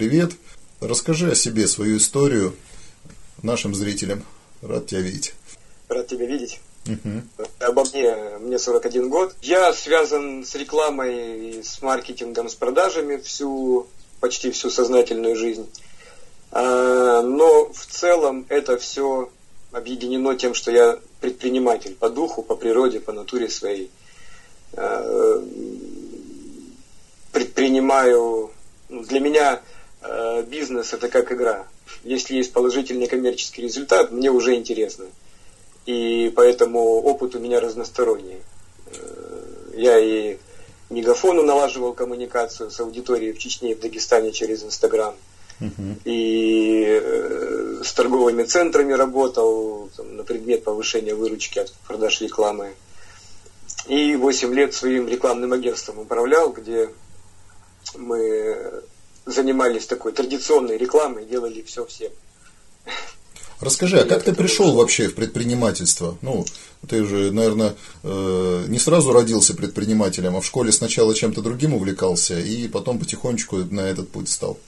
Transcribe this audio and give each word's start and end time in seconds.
привет. 0.00 0.32
Расскажи 0.80 1.30
о 1.30 1.34
себе, 1.34 1.68
свою 1.68 1.98
историю 1.98 2.56
нашим 3.42 3.74
зрителям. 3.74 4.24
Рад 4.62 4.86
тебя 4.86 5.02
видеть. 5.02 5.34
Рад 5.90 6.06
тебя 6.06 6.24
видеть. 6.24 6.58
Угу. 6.86 7.44
Обо 7.58 7.84
мне, 7.84 8.16
мне 8.40 8.58
41 8.58 9.10
год. 9.10 9.34
Я 9.42 9.74
связан 9.74 10.42
с 10.42 10.54
рекламой, 10.54 11.62
с 11.62 11.82
маркетингом, 11.82 12.48
с 12.48 12.54
продажами 12.54 13.18
всю, 13.18 13.88
почти 14.20 14.50
всю 14.52 14.70
сознательную 14.70 15.36
жизнь. 15.36 15.68
А, 16.50 17.20
но 17.20 17.70
в 17.70 17.84
целом 17.84 18.46
это 18.48 18.78
все 18.78 19.28
объединено 19.70 20.34
тем, 20.34 20.54
что 20.54 20.70
я 20.70 20.98
предприниматель 21.20 21.94
по 21.94 22.08
духу, 22.08 22.42
по 22.42 22.56
природе, 22.56 23.00
по 23.00 23.12
натуре 23.12 23.50
своей. 23.50 23.90
А, 24.72 25.44
предпринимаю, 27.32 28.50
ну, 28.88 29.04
для 29.04 29.20
меня 29.20 29.60
бизнес 30.46 30.92
это 30.92 31.08
как 31.08 31.32
игра. 31.32 31.66
Если 32.04 32.36
есть 32.36 32.52
положительный 32.52 33.06
коммерческий 33.06 33.62
результат, 33.62 34.10
мне 34.10 34.30
уже 34.30 34.54
интересно. 34.54 35.06
И 35.86 36.32
поэтому 36.34 36.80
опыт 36.80 37.34
у 37.34 37.38
меня 37.38 37.60
разносторонний. 37.60 38.38
Я 39.74 39.98
и 39.98 40.38
мегафону 40.88 41.42
налаживал 41.42 41.92
коммуникацию 41.92 42.70
с 42.70 42.80
аудиторией 42.80 43.32
в 43.32 43.38
Чечне 43.38 43.72
и 43.72 43.74
в 43.74 43.80
Дагестане 43.80 44.32
через 44.32 44.62
Инстаграм– 44.64 45.14
и 46.04 46.86
э, 46.86 47.82
с 47.84 47.92
торговыми 47.92 48.44
центрами 48.44 48.92
работал 48.94 49.90
там, 49.96 50.16
на 50.16 50.24
предмет 50.24 50.64
повышения 50.64 51.14
выручки 51.14 51.58
от 51.58 51.72
продаж 51.86 52.20
рекламы. 52.22 52.72
И 53.86 54.16
8 54.16 54.54
лет 54.54 54.74
своим 54.74 55.08
рекламным 55.08 55.52
агентством 55.52 55.98
управлял, 55.98 56.50
где 56.50 56.88
мы 57.94 58.82
занимались 59.32 59.86
такой 59.86 60.12
традиционной 60.12 60.76
рекламой, 60.76 61.24
делали 61.24 61.62
все 61.62 61.84
всем. 61.86 62.10
Расскажи, 63.60 64.00
а 64.00 64.04
как 64.06 64.22
ты 64.22 64.32
пришел 64.32 64.74
вообще 64.74 65.08
в 65.08 65.14
предпринимательство? 65.14 66.16
Ну, 66.22 66.46
ты 66.88 67.04
же, 67.04 67.30
наверное, 67.30 67.76
э, 68.02 68.64
не 68.68 68.78
сразу 68.78 69.12
родился 69.12 69.54
предпринимателем, 69.54 70.34
а 70.34 70.40
в 70.40 70.46
школе 70.46 70.72
сначала 70.72 71.14
чем-то 71.14 71.42
другим 71.42 71.74
увлекался, 71.74 72.40
и 72.40 72.68
потом 72.68 72.98
потихонечку 72.98 73.56
на 73.70 73.82
этот 73.82 74.08
путь 74.08 74.30
стал. 74.30 74.58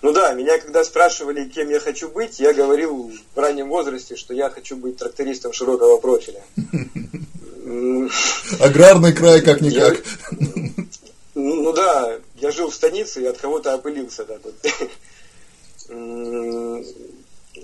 Ну 0.00 0.12
да, 0.12 0.32
меня 0.34 0.58
когда 0.58 0.84
спрашивали, 0.84 1.48
кем 1.48 1.70
я 1.70 1.80
хочу 1.80 2.08
быть, 2.08 2.38
я 2.38 2.52
говорил 2.52 3.12
в 3.34 3.38
раннем 3.38 3.68
возрасте, 3.68 4.14
что 4.16 4.32
я 4.32 4.48
хочу 4.50 4.76
быть 4.76 4.96
трактористом 4.96 5.52
широкого 5.52 5.98
профиля. 5.98 6.42
Аграрный 8.60 9.12
край 9.12 9.40
как-никак. 9.40 10.02
Ну, 11.42 11.62
ну 11.62 11.72
да, 11.72 12.18
я 12.36 12.50
жил 12.50 12.70
в 12.70 12.74
станице 12.74 13.22
и 13.22 13.26
от 13.26 13.38
кого-то 13.38 13.74
опылился 13.74 14.24
так 14.24 14.40
вот. 14.44 14.54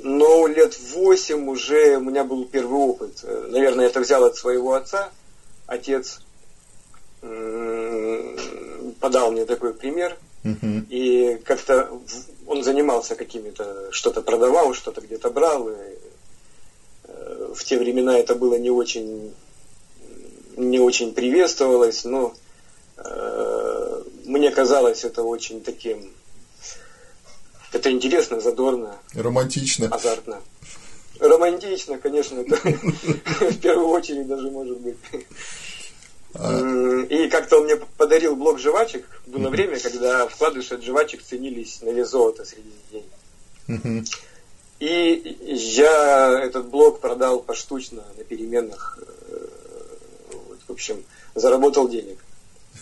Но 0.03 0.47
лет 0.47 0.79
восемь 0.93 1.49
уже 1.49 1.97
у 1.97 2.01
меня 2.01 2.25
был 2.25 2.45
первый 2.45 2.79
опыт. 2.79 3.25
Наверное, 3.25 3.87
это 3.87 4.01
взял 4.01 4.25
от 4.25 4.37
своего 4.37 4.75
отца. 4.75 5.11
Отец 5.67 6.21
подал 9.01 9.33
мне 9.33 9.45
такой 9.45 9.75
пример– 9.75 10.17
и 10.89 11.41
как-то 11.45 11.91
он 12.47 12.63
занимался 12.63 13.15
какими-то, 13.17 13.89
что-то 13.91 14.23
продавал, 14.23 14.73
что-то 14.75 15.01
где-то 15.01 15.31
брал. 15.31 15.69
И 15.69 15.75
э, 17.05 17.53
в 17.55 17.65
те 17.65 17.79
времена 17.79 18.19
это 18.19 18.35
было 18.35 18.55
не 18.55 18.71
очень, 18.71 19.35
не 20.57 20.79
очень 20.79 21.13
приветствовалось, 21.13 22.05
но 22.05 22.35
мне 24.25 24.51
казалось 24.51 25.05
это 25.05 25.23
очень 25.23 25.63
таким, 25.63 26.11
это 27.73 27.91
интересно, 27.91 28.41
задорно. 28.41 28.97
Романтично. 29.15 29.89
Азартно. 29.89 30.41
Романтично, 31.21 31.99
конечно, 31.99 32.43
в 32.45 33.59
первую 33.59 33.89
очередь 33.89 34.27
даже 34.27 34.51
может 34.51 34.79
быть. 34.79 34.97
И 37.11 37.29
как-то 37.29 37.59
он 37.59 37.65
мне 37.65 37.77
подарил 37.77 38.37
блок 38.37 38.59
жвачек. 38.59 39.05
Было 39.27 39.49
время, 39.49 39.79
когда 39.79 40.29
вкладыши 40.29 40.75
от 40.75 40.85
жвачек 40.85 41.23
ценились 41.23 41.83
на 41.83 41.91
вес 41.91 42.11
золота 42.11 42.45
среди 42.45 42.71
день. 42.93 44.07
И 44.79 45.37
я 45.43 46.41
этот 46.41 46.69
блок 46.69 47.01
продал 47.01 47.41
поштучно 47.41 48.05
на 48.17 48.23
переменах. 48.23 48.99
Э, 49.29 49.47
в 50.69 50.73
общем, 50.73 51.03
заработал 51.35 51.89
денег. 51.89 52.19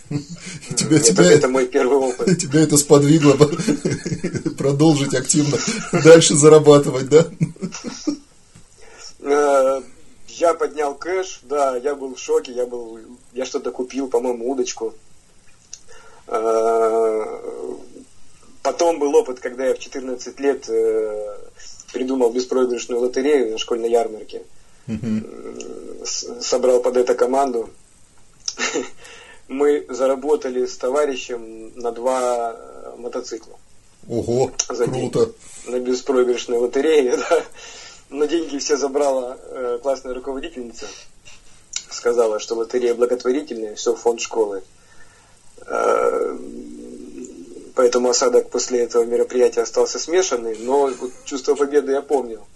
Тебя, 0.77 0.97
это, 0.97 1.05
тебя, 1.05 1.33
это 1.33 1.49
мой 1.49 1.67
первый 1.67 1.99
опыт. 1.99 2.39
Тебя 2.39 2.61
это 2.61 2.77
сподвигло 2.77 3.37
продолжить 4.59 5.15
активно 5.15 5.59
дальше 6.05 6.37
зарабатывать, 6.37 7.09
да? 7.09 7.27
Э, 9.21 9.83
я 10.29 10.55
поднял 10.55 10.95
кэш, 10.95 11.41
да, 11.43 11.77
я 11.77 11.95
был 11.97 12.15
в 12.15 12.19
шоке, 12.19 12.53
я 12.53 12.67
был, 12.67 13.01
я 13.33 13.45
что-то 13.45 13.73
купил, 13.73 14.09
по-моему, 14.09 14.51
удочку. 14.51 14.95
А, 16.29 17.41
потом 18.63 18.99
был 18.99 19.15
опыт, 19.17 19.41
когда 19.41 19.67
я 19.67 19.75
в 19.75 19.79
14 19.79 20.41
лет 20.41 20.69
э, 20.69 21.39
придумал 21.93 22.31
беспроигрышную 22.31 23.01
лотерею 23.01 23.53
на 23.53 23.59
школьной 23.59 23.91
ярмарке. 23.91 24.43
Собрал 26.05 26.81
под 26.81 26.97
это 26.97 27.15
команду. 27.15 27.71
Мы 29.49 29.87
заработали 29.89 30.67
с 30.67 30.77
товарищем 30.77 31.73
на 31.77 31.93
два 31.93 32.57
э, 32.57 32.95
мотоцикла. 32.99 33.59
Ого, 34.09 34.51
за 34.69 34.87
круто. 34.87 35.27
День. 35.27 35.35
На 35.75 35.81
беспроигрышной 35.81 36.59
лотерее, 36.59 37.17
да 37.31 37.45
но 38.09 38.25
деньги 38.27 38.59
все 38.59 38.77
забрала 38.77 39.37
э, 39.41 39.79
классная 39.83 40.15
руководительница. 40.15 40.87
Сказала, 41.91 42.39
что 42.39 42.55
лотерея 42.55 42.95
благотворительная, 42.95 43.75
все 43.75 43.95
фонд 43.95 44.21
школы. 44.21 44.63
Э, 45.67 46.39
поэтому 47.75 48.11
осадок 48.11 48.51
после 48.51 48.81
этого 48.81 49.05
мероприятия 49.05 49.63
остался 49.63 49.99
смешанный, 49.99 50.57
но 50.59 50.87
вот 50.87 51.13
чувство 51.25 51.55
победы 51.55 51.93
я 51.93 52.03
помнил. 52.03 52.47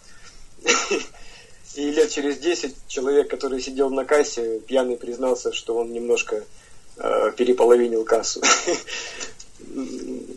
И 1.75 1.91
лет 1.91 2.11
через 2.11 2.39
10 2.39 2.75
человек, 2.89 3.31
который 3.31 3.61
сидел 3.61 3.91
на 3.91 4.05
кассе, 4.05 4.61
пьяный 4.61 4.97
признался, 4.97 5.53
что 5.53 5.77
он 5.77 5.93
немножко 5.93 6.45
э, 7.01 7.33
переполовинил 7.37 8.05
кассу. 8.05 8.41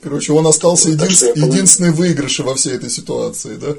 Короче, 0.02 0.34
он 0.34 0.48
остался 0.48 0.90
един... 0.90 1.08
единственный 1.36 1.92
выигрыш 1.92 2.40
во 2.40 2.56
всей 2.56 2.76
этой 2.76 2.90
ситуации, 2.90 3.56
да? 3.56 3.76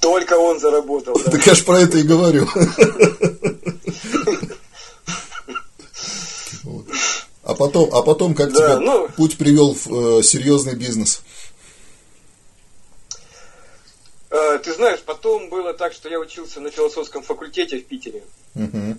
Только 0.00 0.34
он 0.34 0.58
заработал. 0.58 1.14
Да. 1.24 1.30
Так 1.30 1.46
я 1.46 1.54
же 1.54 1.64
про 1.64 1.80
это 1.80 1.98
и 1.98 2.02
говорю. 2.02 2.48
А 7.42 7.54
потом, 7.54 7.90
а 7.92 8.02
потом 8.02 8.34
как 8.34 8.52
да, 8.52 8.58
тебя 8.58 8.80
ну, 8.80 9.08
путь 9.16 9.36
привел 9.36 9.74
в 9.74 10.18
э, 10.18 10.22
серьезный 10.22 10.76
бизнес? 10.76 11.22
Э, 14.30 14.58
ты 14.62 14.72
знаешь, 14.72 15.00
потом 15.00 15.48
было 15.48 15.74
так, 15.74 15.92
что 15.92 16.08
я 16.08 16.20
учился 16.20 16.60
на 16.60 16.70
философском 16.70 17.22
факультете 17.22 17.78
в 17.78 17.86
Питере. 17.86 18.22
Угу. 18.54 18.98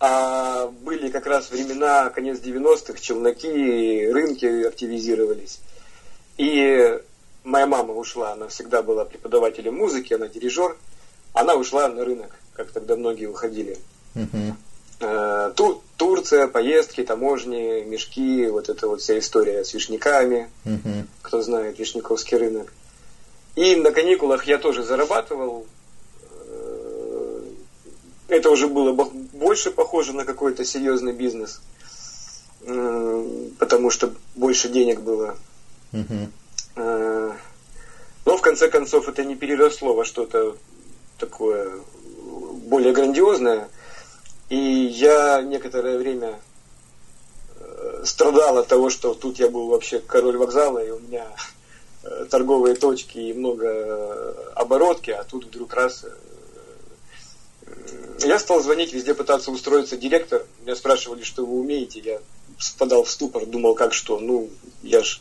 А 0.00 0.55
были 0.68 1.10
как 1.10 1.26
раз 1.26 1.50
времена, 1.50 2.10
конец 2.10 2.40
90-х, 2.40 3.00
челноки, 3.00 4.08
рынки 4.08 4.66
активизировались. 4.66 5.60
И 6.36 6.98
моя 7.44 7.66
мама 7.66 7.94
ушла, 7.94 8.32
она 8.32 8.48
всегда 8.48 8.82
была 8.82 9.04
преподавателем 9.04 9.76
музыки, 9.76 10.12
она 10.12 10.28
дирижер, 10.28 10.76
она 11.32 11.54
ушла 11.54 11.88
на 11.88 12.04
рынок, 12.04 12.34
как 12.54 12.70
тогда 12.70 12.96
многие 12.96 13.26
уходили. 13.26 13.78
Uh-huh. 14.14 15.52
Ту, 15.54 15.82
Турция, 15.96 16.46
поездки, 16.46 17.04
таможни, 17.04 17.82
мешки, 17.84 18.46
вот 18.46 18.68
эта 18.68 18.88
вот 18.88 19.02
вся 19.02 19.18
история 19.18 19.64
с 19.64 19.74
вишняками, 19.74 20.48
uh-huh. 20.64 21.04
кто 21.22 21.42
знает, 21.42 21.78
вишняковский 21.78 22.38
рынок. 22.38 22.72
И 23.56 23.76
на 23.76 23.90
каникулах 23.90 24.44
я 24.44 24.58
тоже 24.58 24.82
зарабатывал. 24.82 25.66
Э, 26.30 27.42
это 28.28 28.50
уже 28.50 28.68
было 28.68 28.92
больше 29.38 29.70
похоже 29.70 30.12
на 30.12 30.24
какой-то 30.24 30.64
серьезный 30.64 31.12
бизнес, 31.12 31.60
потому 33.58 33.90
что 33.90 34.12
больше 34.34 34.68
денег 34.68 35.00
было. 35.00 35.36
Uh-huh. 35.92 36.28
Э, 36.76 37.32
но 38.24 38.36
в 38.36 38.42
конце 38.42 38.68
концов 38.68 39.08
это 39.08 39.24
не 39.24 39.34
переросло 39.34 39.94
во 39.94 40.04
что-то 40.04 40.56
такое 41.18 41.70
более 42.66 42.92
грандиозное. 42.92 43.68
И 44.48 44.56
я 44.56 45.42
некоторое 45.42 45.98
время 45.98 46.38
э, 47.58 48.02
страдал 48.04 48.58
от 48.58 48.68
того, 48.68 48.90
что 48.90 49.14
тут 49.14 49.38
я 49.38 49.48
был 49.48 49.68
вообще 49.68 49.98
король 49.98 50.36
вокзала, 50.36 50.78
и 50.84 50.90
у 50.90 50.98
меня 50.98 51.26
э, 52.02 52.26
торговые 52.30 52.74
точки 52.74 53.18
и 53.18 53.32
много 53.32 54.52
оборотки, 54.54 55.10
а 55.10 55.24
тут 55.24 55.46
вдруг 55.46 55.74
раз 55.74 56.04
я 58.20 58.38
стал 58.38 58.62
звонить, 58.62 58.92
везде 58.92 59.14
пытаться 59.14 59.50
устроиться 59.50 59.96
директор. 59.96 60.44
Меня 60.62 60.76
спрашивали, 60.76 61.22
что 61.22 61.44
вы 61.44 61.60
умеете. 61.60 62.00
Я 62.00 62.20
спадал 62.58 63.04
в 63.04 63.10
ступор, 63.10 63.46
думал, 63.46 63.74
как 63.74 63.92
что, 63.92 64.18
ну, 64.18 64.48
я 64.82 65.02
ж 65.02 65.20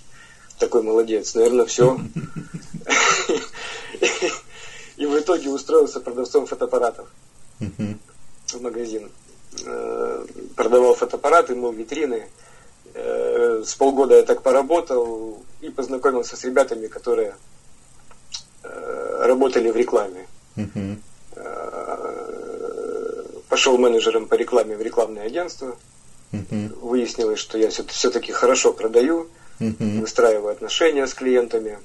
такой 0.60 0.84
молодец, 0.84 1.36
наверное, 1.36 1.66
все. 1.66 2.00
И 4.98 5.06
в 5.06 5.20
итоге 5.20 5.50
устроился 5.50 6.00
продавцом 6.00 6.46
фотоаппаратов 6.46 7.08
в 7.60 8.62
магазин. 8.62 9.12
Э, 9.66 10.26
продавал 10.56 10.96
фотоаппараты, 10.96 11.56
мыл 11.56 11.72
витрины. 11.72 12.28
Э, 12.94 13.62
с 13.66 13.76
полгода 13.76 14.16
я 14.16 14.24
так 14.24 14.42
поработал 14.42 15.44
и 15.62 15.70
познакомился 15.70 16.38
с 16.38 16.44
ребятами, 16.46 16.88
которые 16.88 17.36
э, 18.64 19.26
работали 19.26 19.70
в 19.70 19.76
рекламе. 19.76 20.28
Пошел 23.50 23.78
менеджером 23.78 24.28
по 24.28 24.36
рекламе 24.36 24.76
в 24.76 24.82
рекламное 24.82 25.24
агентство. 25.24 25.78
Выяснилось, 26.32 27.40
что 27.40 27.58
я 27.58 27.70
все-таки 27.70 28.32
хорошо 28.32 28.74
продаю, 28.74 29.30
выстраиваю 29.60 30.52
отношения 30.52 31.08
с 31.08 31.14
клиентами. 31.14 31.80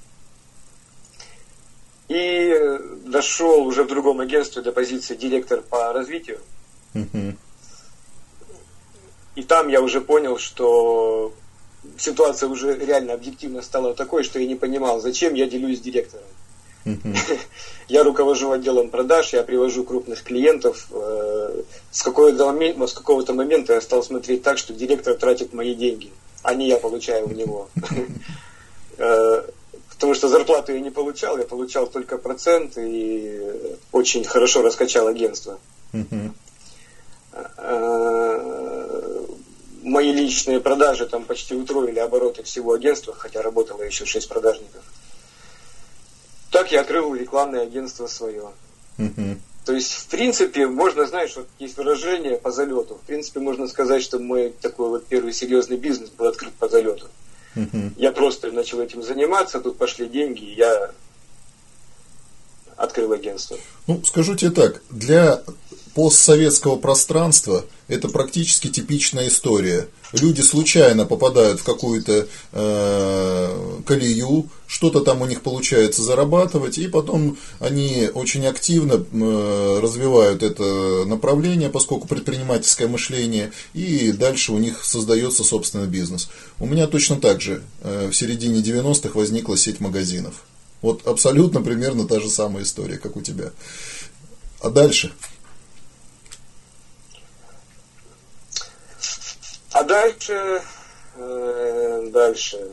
И 2.09 2.79
дошел 3.05 3.63
уже 3.67 3.85
в 3.85 3.89
другом 3.89 4.21
агентстве 4.21 4.63
до 4.63 4.73
позиции 4.73 5.15
директор 5.15 5.61
по 5.61 5.93
развитию. 5.93 6.41
И 9.37 9.43
там 9.45 9.69
я 9.69 9.81
уже 9.81 10.01
понял, 10.01 10.39
что 10.39 11.33
ситуация 11.97 12.49
уже 12.49 12.77
реально 12.77 13.13
объективно 13.13 13.63
стала 13.63 13.95
такой, 13.95 14.25
что 14.25 14.41
я 14.41 14.47
не 14.47 14.57
понимал, 14.57 15.01
зачем 15.01 15.35
я 15.35 15.47
делюсь 15.47 15.79
с 15.79 15.81
директором. 15.81 16.27
Я 17.89 18.05
руковожу 18.05 18.53
отделом 18.53 18.89
продаж, 18.89 19.33
я 19.33 19.43
привожу 19.43 19.85
крупных 19.85 20.23
клиентов. 20.23 20.87
Э, 20.93 21.63
с 21.91 22.03
какого-то 22.03 23.33
момента 23.35 23.75
я 23.75 23.81
стал 23.81 24.03
смотреть 24.03 24.43
так, 24.43 24.59
что 24.59 24.73
директор 24.73 25.15
тратит 25.15 25.53
мои 25.53 25.75
деньги, 25.75 26.11
а 26.43 26.55
не 26.55 26.69
я 26.69 26.77
получаю 26.77 27.27
у 27.27 27.33
него. 27.33 27.69
Э, 29.03 29.43
потому 29.89 30.13
что 30.13 30.29
зарплату 30.29 30.75
я 30.75 30.81
не 30.81 30.91
получал, 30.91 31.39
я 31.39 31.45
получал 31.45 31.87
только 31.87 32.19
процент 32.19 32.77
и 32.77 33.41
очень 33.93 34.25
хорошо 34.25 34.61
раскачал 34.61 35.07
агентство. 35.07 35.59
Э, 37.57 39.25
мои 39.83 40.13
личные 40.13 40.61
продажи 40.61 41.07
там 41.07 41.25
почти 41.25 41.55
утроили 41.55 41.99
обороты 41.99 42.43
всего 42.43 42.75
агентства, 42.75 43.15
хотя 43.15 43.41
работало 43.43 43.83
еще 43.83 44.05
6 44.05 44.29
продажников. 44.29 44.83
Так 46.51 46.73
я 46.73 46.81
открыл 46.81 47.15
рекламное 47.15 47.63
агентство 47.63 48.07
свое. 48.07 48.51
То 49.65 49.75
есть, 49.75 49.93
в 49.93 50.07
принципе, 50.07 50.67
можно, 50.67 51.07
знаешь, 51.07 51.37
вот 51.37 51.47
есть 51.59 51.77
выражение 51.77 52.37
по 52.37 52.51
залету. 52.51 52.97
В 52.97 53.07
принципе, 53.07 53.41
можно 53.41 53.69
сказать, 53.69 54.03
что 54.03 54.19
мой 54.19 54.55
такой 54.61 54.89
вот 54.89 55.07
первый 55.07 55.33
серьезный 55.33 55.77
бизнес 55.77 56.11
был 56.11 56.27
открыт 56.27 56.53
по 56.55 56.69
залету. 56.69 57.07
Я 57.97 58.13
просто 58.13 58.51
начал 58.53 58.81
этим 58.81 59.03
заниматься, 59.03 59.61
тут 59.61 59.77
пошли 59.77 60.09
деньги, 60.09 60.45
и 60.45 60.55
я 60.55 60.93
открыл 62.77 63.13
агентство. 63.13 63.57
Ну, 63.87 64.03
скажу 64.05 64.35
тебе 64.35 64.51
так, 64.51 64.83
для 64.89 65.43
постсоветского 66.01 66.77
пространства 66.77 67.67
это 67.87 68.09
практически 68.09 68.69
типичная 68.69 69.29
история. 69.29 69.87
Люди 70.13 70.41
случайно 70.41 71.05
попадают 71.05 71.61
в 71.61 71.65
какую-то 71.65 72.27
э, 72.53 73.81
колею, 73.85 74.49
что-то 74.67 75.01
там 75.01 75.21
у 75.21 75.27
них 75.27 75.43
получается 75.43 76.01
зарабатывать, 76.01 76.79
и 76.79 76.89
потом 76.89 77.37
они 77.59 78.09
очень 78.15 78.47
активно 78.47 78.95
э, 78.95 79.81
развивают 79.83 80.43
это 80.43 81.05
направление, 81.05 81.69
поскольку 81.69 82.09
предпринимательское 82.09 82.89
мышление, 82.89 83.53
и 83.75 84.13
дальше 84.13 84.53
у 84.53 84.59
них 84.59 84.83
создается 84.83 85.45
собственный 85.45 85.87
бизнес. 85.87 86.31
У 86.59 86.67
меня 86.67 86.87
точно 86.87 87.17
так 87.17 87.43
же 87.43 87.63
э, 87.83 88.09
в 88.11 88.17
середине 88.17 88.63
90-х 88.63 89.11
возникла 89.19 89.59
сеть 89.59 89.81
магазинов. 89.81 90.47
Вот 90.81 91.07
абсолютно 91.07 91.61
примерно 91.61 92.09
та 92.09 92.21
же 92.21 92.31
самая 92.31 92.65
история, 92.65 92.97
как 92.97 93.17
у 93.17 93.21
тебя. 93.21 93.51
А 94.63 94.71
дальше? 94.71 95.13
А 99.73 99.85
дальше, 99.85 100.63
э, 101.17 102.09
дальше. 102.13 102.71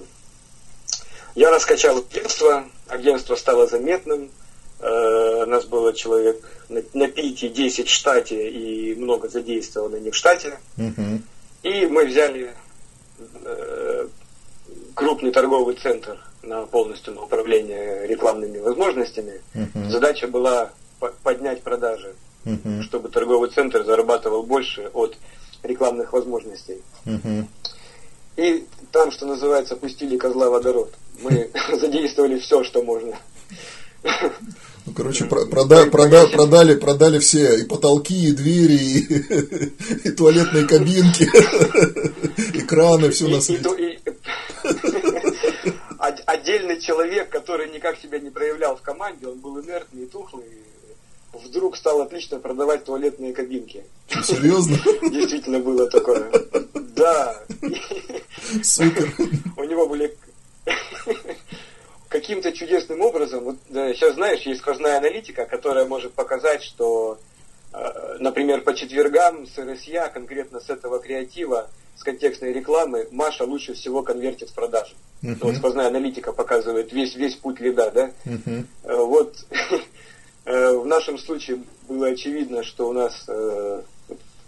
Я 1.36 1.52
раскачал 1.52 1.98
агентство, 1.98 2.66
агентство 2.88 3.36
стало 3.36 3.68
заметным. 3.68 4.32
Э, 4.80 5.44
у 5.44 5.46
нас 5.46 5.66
было 5.66 5.94
человек 5.94 6.42
на, 6.70 6.82
на 6.94 7.08
пике 7.08 7.50
10 7.50 7.88
в 7.88 7.92
штате 7.92 8.50
и 8.50 8.96
много 8.96 9.30
задействовано 9.30 9.98
не 9.98 10.10
в 10.10 10.16
штате. 10.16 10.58
Угу. 10.78 11.22
И 11.64 11.86
мы 11.86 12.06
взяли 12.06 12.52
э, 13.44 14.08
крупный 14.96 15.32
торговый 15.32 15.76
центр 15.76 16.18
на 16.42 16.66
полностью 16.66 17.14
на 17.14 17.22
управление 17.22 18.08
рекламными 18.08 18.58
возможностями. 18.58 19.42
Задача 19.90 20.28
была 20.28 20.72
поднять 21.24 21.62
продажи, 21.62 22.16
чтобы 22.82 23.10
торговый 23.10 23.50
центр 23.50 23.84
зарабатывал 23.84 24.44
больше 24.44 24.90
от 24.94 25.18
рекламных 25.68 26.14
возможностей. 26.14 26.82
Uh-huh. 27.06 27.46
И 28.38 28.66
там, 28.92 29.12
что 29.12 29.26
называется, 29.26 29.76
пустили 29.76 30.18
козла 30.18 30.50
водород. 30.50 30.94
Мы 31.22 31.50
задействовали 31.80 32.40
все, 32.40 32.64
что 32.64 32.84
можно. 32.84 33.18
Ну, 34.86 34.94
короче, 34.96 35.26
прода, 35.26 35.86
прода, 35.88 36.28
продали, 36.28 36.76
продали 36.76 37.20
все 37.20 37.58
и 37.58 37.66
потолки, 37.66 38.30
и 38.30 38.32
двери, 38.32 38.76
и, 38.76 40.08
и 40.08 40.12
туалетные 40.12 40.66
кабинки, 40.66 41.24
экраны, 42.58 43.10
все 43.10 43.28
на 43.28 43.42
свете 43.42 43.70
отдельный 46.48 46.80
человек, 46.80 47.30
который 47.30 47.70
никак 47.70 47.98
себя 48.00 48.20
не 48.20 48.30
проявлял 48.30 48.76
в 48.76 48.82
команде, 48.82 49.28
он 49.28 49.40
был 49.40 49.60
инертный 49.62 50.04
и 50.04 50.06
тухлый, 50.08 50.46
вдруг 51.44 51.78
стал 51.78 52.02
отлично 52.02 52.40
продавать 52.40 52.86
туалетные 52.86 53.34
кабинки. 53.34 53.84
Серьезно? 54.24 54.78
Действительно 55.10 55.60
было 55.60 55.90
такое. 55.90 56.32
Да. 56.96 57.40
Супер. 58.64 59.14
У 59.56 59.64
него 59.64 59.88
были 59.88 60.16
каким-то 62.10 62.52
чудесным 62.52 63.02
образом, 63.02 63.44
вот, 63.44 63.58
да, 63.70 63.94
сейчас 63.94 64.16
знаешь, 64.16 64.42
есть 64.42 64.62
сквозная 64.62 64.98
аналитика, 64.98 65.46
которая 65.46 65.86
может 65.86 66.14
показать, 66.14 66.64
что, 66.64 67.20
э, 67.74 68.18
например, 68.20 68.62
по 68.62 68.74
четвергам 68.74 69.46
с 69.46 69.58
РСЯ, 69.58 70.10
конкретно 70.10 70.60
с 70.60 70.70
этого 70.70 71.00
креатива, 71.00 71.70
с 71.98 72.04
контекстной 72.04 72.54
рекламы, 72.54 73.08
Маша 73.12 73.44
лучше 73.44 73.74
всего 73.74 74.04
конвертит 74.04 74.50
в 74.50 74.54
продажи. 74.54 74.94
Uh-huh. 75.24 75.38
Вот 75.42 75.56
сквозная 75.56 75.88
аналитика 75.88 76.32
показывает 76.32 76.94
весь, 76.94 77.16
весь 77.16 77.36
путь 77.36 77.60
лида, 77.60 77.92
да? 77.92 78.12
Uh-huh. 78.26 78.66
Вот 78.84 79.36
в 80.48 80.86
нашем 80.86 81.18
случае 81.18 81.60
было 81.90 82.08
очевидно, 82.08 82.64
что 82.64 82.88
у 82.88 82.94
нас 82.94 83.26
э, 83.28 83.82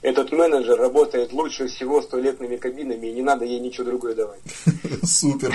этот 0.01 0.31
менеджер 0.31 0.77
работает 0.77 1.33
лучше 1.33 1.67
всего 1.67 2.01
с 2.01 2.07
туалетными 2.07 2.55
кабинами, 2.55 3.07
и 3.07 3.13
не 3.13 3.21
надо 3.21 3.43
ей 3.43 3.59
ничего 3.59 3.85
другое 3.85 4.15
давать. 4.15 4.39
Супер. 5.03 5.53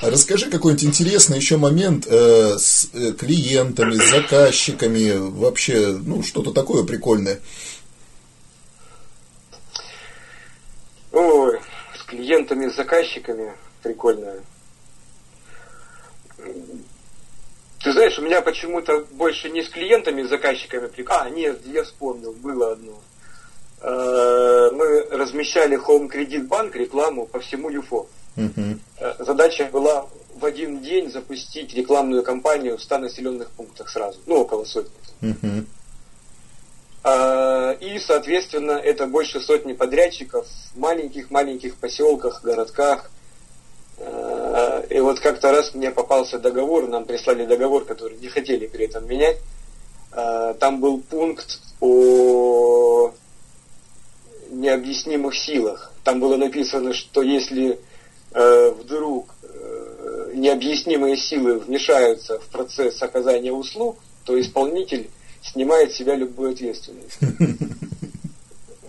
А 0.00 0.10
расскажи 0.10 0.50
какой-нибудь 0.50 0.84
интересный 0.84 1.36
еще 1.36 1.56
момент 1.56 2.06
э, 2.08 2.58
с 2.58 2.88
э, 2.94 3.12
клиентами, 3.12 3.94
с 3.94 4.10
заказчиками, 4.10 5.12
вообще, 5.16 5.98
ну, 6.04 6.22
что-то 6.22 6.52
такое 6.52 6.82
прикольное. 6.82 7.38
Ой, 11.12 11.60
с 11.96 12.02
клиентами, 12.04 12.70
с 12.70 12.74
заказчиками 12.74 13.52
прикольно. 13.82 14.34
Ты 17.82 17.92
знаешь, 17.92 18.18
у 18.18 18.22
меня 18.22 18.40
почему-то 18.42 19.04
больше 19.12 19.50
не 19.50 19.62
с 19.62 19.68
клиентами, 19.68 20.22
с 20.22 20.28
заказчиками. 20.28 20.88
А, 21.08 21.28
нет, 21.30 21.60
я 21.66 21.82
вспомнил, 21.82 22.32
было 22.32 22.72
одно. 22.72 23.00
Э, 23.80 24.70
мы 24.72 25.02
размещали 25.10 25.76
Home 25.76 26.08
Credit 26.08 26.46
Bank 26.46 26.76
рекламу 26.76 27.26
по 27.26 27.40
всему 27.40 27.70
ЮФО. 27.70 28.06
uh 28.36 28.78
Задача 29.18 29.68
была 29.72 30.06
в 30.36 30.44
один 30.44 30.80
день 30.80 31.10
запустить 31.10 31.74
рекламную 31.74 32.22
кампанию 32.22 32.78
в 32.78 32.82
100 32.82 32.98
населенных 32.98 33.50
пунктах 33.50 33.88
сразу, 33.90 34.20
ну, 34.26 34.36
около 34.36 34.64
сотни. 34.64 34.92
а, 37.02 37.72
и, 37.72 37.98
соответственно, 37.98 38.72
это 38.72 39.08
больше 39.08 39.40
сотни 39.40 39.72
подрядчиков 39.72 40.46
в 40.72 40.78
маленьких-маленьких 40.78 41.74
поселках, 41.76 42.44
городках. 42.44 43.10
А, 44.52 44.84
и 44.90 45.00
вот 45.00 45.20
как-то 45.20 45.50
раз 45.50 45.74
мне 45.74 45.90
попался 45.90 46.38
договор, 46.38 46.86
нам 46.86 47.04
прислали 47.04 47.46
договор, 47.46 47.84
который 47.84 48.18
не 48.18 48.28
хотели 48.28 48.66
при 48.66 48.84
этом 48.84 49.08
менять. 49.08 49.38
А, 50.12 50.54
там 50.54 50.80
был 50.80 51.00
пункт 51.00 51.60
о 51.80 53.12
необъяснимых 54.50 55.34
силах. 55.34 55.92
Там 56.04 56.20
было 56.20 56.36
написано, 56.36 56.92
что 56.92 57.22
если 57.22 57.78
вдруг 58.34 59.34
необъяснимые 60.32 61.18
силы 61.18 61.58
вмешаются 61.58 62.38
в 62.38 62.46
процесс 62.46 63.02
оказания 63.02 63.52
услуг, 63.52 63.98
то 64.24 64.40
исполнитель 64.40 65.10
снимает 65.42 65.92
с 65.92 65.96
себя 65.96 66.14
любую 66.14 66.52
ответственность. 66.52 67.18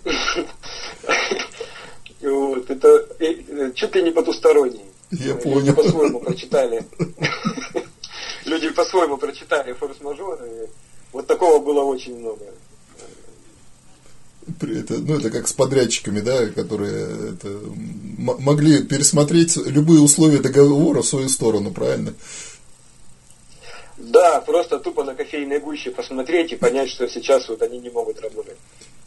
это 2.69 3.05
э, 3.19 3.71
чуть 3.73 3.95
ли 3.95 4.03
не 4.03 4.11
потусторонний. 4.11 4.92
Я 5.19 5.35
понял. 5.35 5.73
По-своему 5.75 6.19
прочитали. 6.19 6.85
Люди 8.45 8.69
по-своему 8.69 9.17
прочитали 9.17 9.73
форс-мажор, 9.73 10.39
и 10.43 10.67
вот 11.11 11.27
такого 11.27 11.63
было 11.63 11.83
очень 11.83 12.17
много. 12.19 12.45
Это, 14.61 14.95
ну, 14.95 15.19
это 15.19 15.29
как 15.29 15.47
с 15.47 15.53
подрядчиками, 15.53 16.19
да, 16.19 16.47
которые 16.47 17.33
это, 17.33 17.59
могли 18.17 18.83
пересмотреть 18.83 19.55
любые 19.55 20.01
условия 20.01 20.39
договора 20.39 21.01
в 21.01 21.07
свою 21.07 21.29
сторону, 21.29 21.71
правильно? 21.71 22.13
Да, 23.97 24.41
просто 24.41 24.79
тупо 24.79 25.03
на 25.03 25.15
кофейной 25.15 25.59
гуще 25.59 25.91
посмотреть 25.91 26.51
и 26.51 26.55
понять, 26.57 26.89
что 26.89 27.07
сейчас 27.07 27.47
вот 27.47 27.61
они 27.61 27.79
не 27.79 27.89
могут 27.89 28.19
работать. 28.19 28.57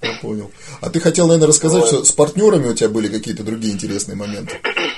Я 0.01 0.13
понял. 0.23 0.51
А 0.81 0.89
ты 0.89 1.01
хотел, 1.01 1.27
наверное, 1.27 1.49
рассказать, 1.49 1.83
вот. 1.83 1.89
что 1.89 2.05
с 2.05 2.13
партнерами 2.13 2.69
у 2.69 2.75
тебя 2.75 2.89
были 2.89 3.09
какие-то 3.09 3.43
другие 3.43 3.75
интересные 3.75 4.17
моменты? 4.17 4.57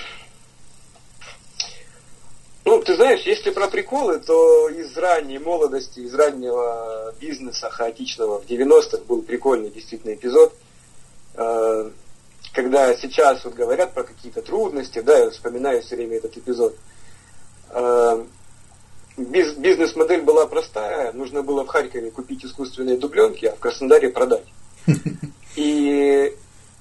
Ну, 2.69 2.83
ты 2.83 2.97
знаешь, 2.97 3.23
если 3.23 3.49
про 3.49 3.67
приколы, 3.69 4.19
то 4.19 4.69
из 4.69 4.95
ранней 4.95 5.39
молодости, 5.39 6.01
из 6.01 6.15
раннего 6.15 7.15
бизнеса 7.19 7.71
хаотичного 7.71 8.43
в 8.43 8.45
90-х 8.45 9.05
был 9.09 9.23
прикольный 9.23 9.71
действительно 9.71 10.13
эпизод, 10.13 10.53
э, 11.37 11.91
когда 12.53 12.95
сейчас 12.95 13.43
вот 13.47 13.55
говорят 13.55 13.95
про 13.95 14.03
какие-то 14.03 14.43
трудности, 14.43 14.99
да, 14.99 15.17
я 15.17 15.31
вспоминаю 15.31 15.81
все 15.81 15.97
время 15.97 16.19
этот 16.19 16.37
эпизод. 16.37 16.77
Э, 17.71 18.23
бизнес-модель 19.17 20.21
была 20.21 20.47
простая, 20.47 21.13
нужно 21.15 21.43
было 21.43 21.65
в 21.65 21.69
Харькове 21.69 22.11
купить 22.11 22.45
искусственные 22.45 22.99
дубленки, 22.99 23.47
а 23.47 23.57
в 23.57 23.61
Краснодаре 23.61 24.11
продать. 24.11 24.45
И 25.57 26.37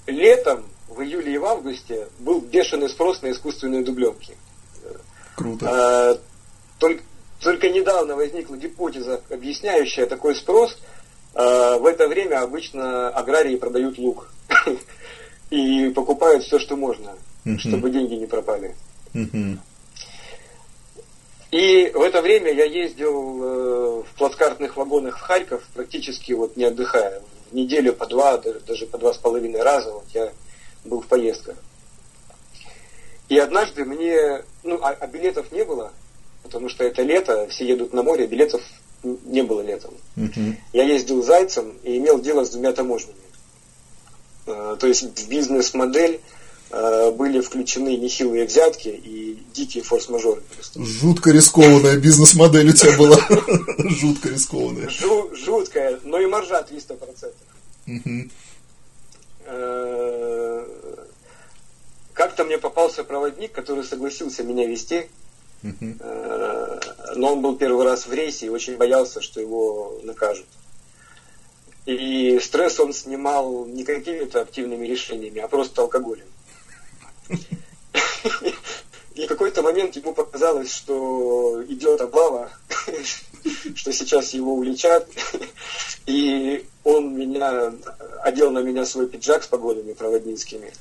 летом, 0.05 0.65
в 0.89 0.99
июле 1.01 1.35
и 1.35 1.37
в 1.37 1.45
августе, 1.45 2.09
был 2.19 2.41
бешеный 2.41 2.89
спрос 2.89 3.21
на 3.21 3.31
искусственные 3.31 3.85
дубленки. 3.85 4.35
Круто. 5.37 5.67
А, 5.69 6.19
только, 6.79 7.03
только 7.39 7.69
недавно 7.69 8.15
возникла 8.15 8.57
гипотеза, 8.57 9.21
объясняющая 9.29 10.07
такой 10.07 10.35
спрос. 10.35 10.75
А, 11.35 11.77
в 11.77 11.85
это 11.85 12.07
время 12.07 12.41
обычно 12.41 13.09
аграрии 13.09 13.55
продают 13.55 13.99
лук. 13.99 14.29
И 15.51 15.89
покупают 15.89 16.43
все, 16.43 16.59
что 16.59 16.75
можно, 16.75 17.13
чтобы 17.59 17.89
деньги 17.91 18.15
не 18.15 18.25
пропали. 18.25 18.75
И 21.51 21.91
в 21.93 22.01
это 22.01 22.21
время 22.21 22.51
я 22.51 22.65
ездил 22.65 23.43
э, 23.43 24.03
в 24.03 24.17
плацкартных 24.17 24.75
вагонах 24.75 25.17
в 25.17 25.21
Харьков, 25.21 25.63
практически 25.73 26.33
вот 26.33 26.57
не 26.57 26.65
отдыхая. 26.65 27.21
В 27.49 27.55
неделю 27.55 27.93
по 27.93 28.05
два, 28.05 28.37
даже 28.37 28.85
по 28.85 28.97
два 28.97 29.13
с 29.13 29.17
половиной 29.17 29.61
раза 29.61 29.93
вот 29.93 30.03
я 30.13 30.33
был 30.83 30.99
в 30.99 31.07
поездках. 31.07 31.55
И 33.29 33.37
однажды 33.37 33.83
мне, 33.83 34.43
ну, 34.67 34.79
а, 34.81 34.89
а 34.89 35.07
билетов 35.07 35.51
не 35.51 35.63
было, 35.63 35.91
потому 36.43 36.69
что 36.69 36.83
это 36.83 37.01
лето, 37.01 37.47
все 37.49 37.65
едут 37.65 37.93
на 37.93 38.03
море, 38.03 38.27
билетов 38.27 38.61
не 39.03 39.41
было 39.43 39.61
летом. 39.61 39.93
Uh-huh. 40.15 40.55
Я 40.73 40.83
ездил 40.83 41.23
зайцем 41.23 41.73
и 41.83 41.97
имел 41.97 42.19
дело 42.19 42.45
с 42.45 42.49
двумя 42.49 42.73
таможнями. 42.73 43.17
Uh, 44.45 44.77
то 44.77 44.87
есть 44.87 45.19
в 45.19 45.29
бизнес-модель 45.29 46.21
uh, 46.69 47.11
были 47.11 47.41
включены 47.41 47.97
нехилые 47.97 48.45
взятки 48.45 48.87
и 48.89 49.43
дикие 49.53 49.83
форс-мажоры. 49.83 50.41
Жутко 50.75 51.31
рискованная 51.31 51.97
бизнес-модель 51.97 52.69
у 52.69 52.73
тебя 52.73 52.97
была. 52.97 53.17
Жутко 53.89 54.29
рискованная. 54.29 54.89
Жуткая, 54.89 55.99
но 56.03 56.19
и 56.19 56.25
маржа 56.25 56.65
300%. 56.69 58.29
Как-то 62.17 62.45
мне 62.45 62.57
попался 62.57 63.03
проводник, 63.03 63.51
который 63.51 63.83
согласился 63.83 64.41
меня 64.43 64.65
вести, 64.65 65.07
uh 65.61 67.15
но 67.15 67.33
он 67.33 67.41
был 67.41 67.55
первый 67.55 67.85
раз 67.85 68.07
в 68.07 68.13
рейсе 68.13 68.47
и 68.47 68.49
очень 68.49 68.75
боялся, 68.75 69.21
что 69.21 69.39
его 69.39 69.99
накажут. 70.03 70.47
И 71.85 72.39
стресс 72.39 72.79
он 72.79 72.91
снимал 72.91 73.65
не 73.65 73.83
какими-то 73.83 74.41
активными 74.41 74.87
решениями, 74.87 75.39
а 75.41 75.47
просто 75.47 75.83
алкоголем. 75.83 76.25
И 79.15 79.25
в 79.25 79.27
какой-то 79.27 79.61
момент 79.61 79.95
ему 79.95 80.13
показалось, 80.13 80.73
что 80.73 81.63
идет 81.67 82.01
облава, 82.01 82.51
что 83.75 83.93
сейчас 83.93 84.33
его 84.33 84.55
уличат. 84.55 85.07
И 86.07 86.65
он 86.83 87.15
меня 87.15 87.73
одел 88.23 88.51
на 88.51 88.59
меня 88.59 88.85
свой 88.85 89.07
пиджак 89.07 89.43
с 89.43 89.47
погодами 89.47 89.93
проводницкими 89.93 90.73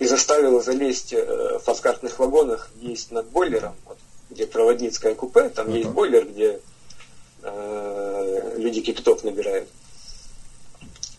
и 0.00 0.06
заставила 0.06 0.62
залезть 0.62 1.12
э, 1.12 1.58
в 1.58 1.64
плацкартных 1.64 2.18
вагонах, 2.18 2.70
есть 2.80 3.12
над 3.12 3.26
бойлером, 3.26 3.76
вот, 3.84 3.98
где 4.30 4.46
проводницкое 4.46 5.14
купе, 5.14 5.50
там 5.50 5.68
uh-huh. 5.68 5.76
есть 5.76 5.90
бойлер, 5.90 6.26
где 6.26 6.58
э, 7.42 8.54
люди 8.56 8.80
кипяток 8.80 9.22
набирают. 9.24 9.68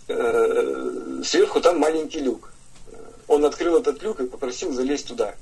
Э, 0.08 1.22
сверху 1.24 1.62
там 1.62 1.78
маленький 1.78 2.22
люк. 2.22 2.52
Он 3.28 3.46
открыл 3.46 3.78
этот 3.78 4.02
люк 4.02 4.20
и 4.20 4.26
попросил 4.26 4.74
залезть 4.74 5.08
туда, 5.08 5.36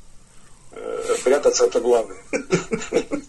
э, 0.74 1.16
прятаться 1.24 1.66
от 1.66 1.76
облавы. 1.76 2.18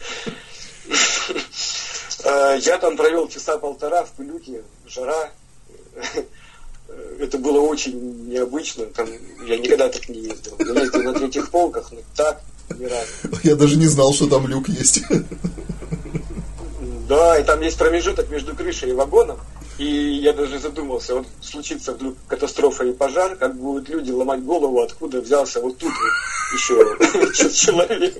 Э, 2.22 2.58
я 2.60 2.76
там 2.76 2.98
провел 2.98 3.28
часа 3.28 3.56
полтора 3.56 4.04
в 4.04 4.10
пылюке, 4.10 4.62
жара. 4.86 5.30
Это 7.18 7.38
было 7.38 7.60
очень 7.60 8.28
необычно. 8.28 8.86
Там, 8.86 9.08
я 9.46 9.58
никогда 9.58 9.88
так 9.88 10.08
не 10.08 10.20
ездил. 10.20 10.54
Я 10.58 10.80
ездил 10.80 11.02
на 11.02 11.12
третьих 11.12 11.50
полках, 11.50 11.90
но 11.92 11.98
так 12.16 12.42
ни 12.78 12.84
разу. 12.84 13.40
Я 13.42 13.56
даже 13.56 13.76
не 13.76 13.86
знал, 13.86 14.12
что 14.12 14.26
там 14.26 14.46
люк 14.46 14.68
есть. 14.68 15.02
Да, 17.08 17.38
и 17.38 17.44
там 17.44 17.60
есть 17.60 17.76
промежуток 17.76 18.30
между 18.30 18.54
крышей 18.54 18.90
и 18.90 18.92
вагоном. 18.92 19.38
И 19.78 20.20
я 20.22 20.32
даже 20.32 20.58
задумался, 20.58 21.14
вот 21.14 21.26
случится 21.40 21.92
вдруг 21.94 22.14
катастрофа 22.28 22.84
и 22.84 22.92
пожар, 22.92 23.34
как 23.36 23.56
будут 23.56 23.88
люди 23.88 24.12
ломать 24.12 24.44
голову, 24.44 24.80
откуда 24.80 25.22
взялся 25.22 25.60
вот 25.60 25.78
тут 25.78 25.90
вот 25.90 26.54
еще 26.54 27.54
человек. 27.54 28.14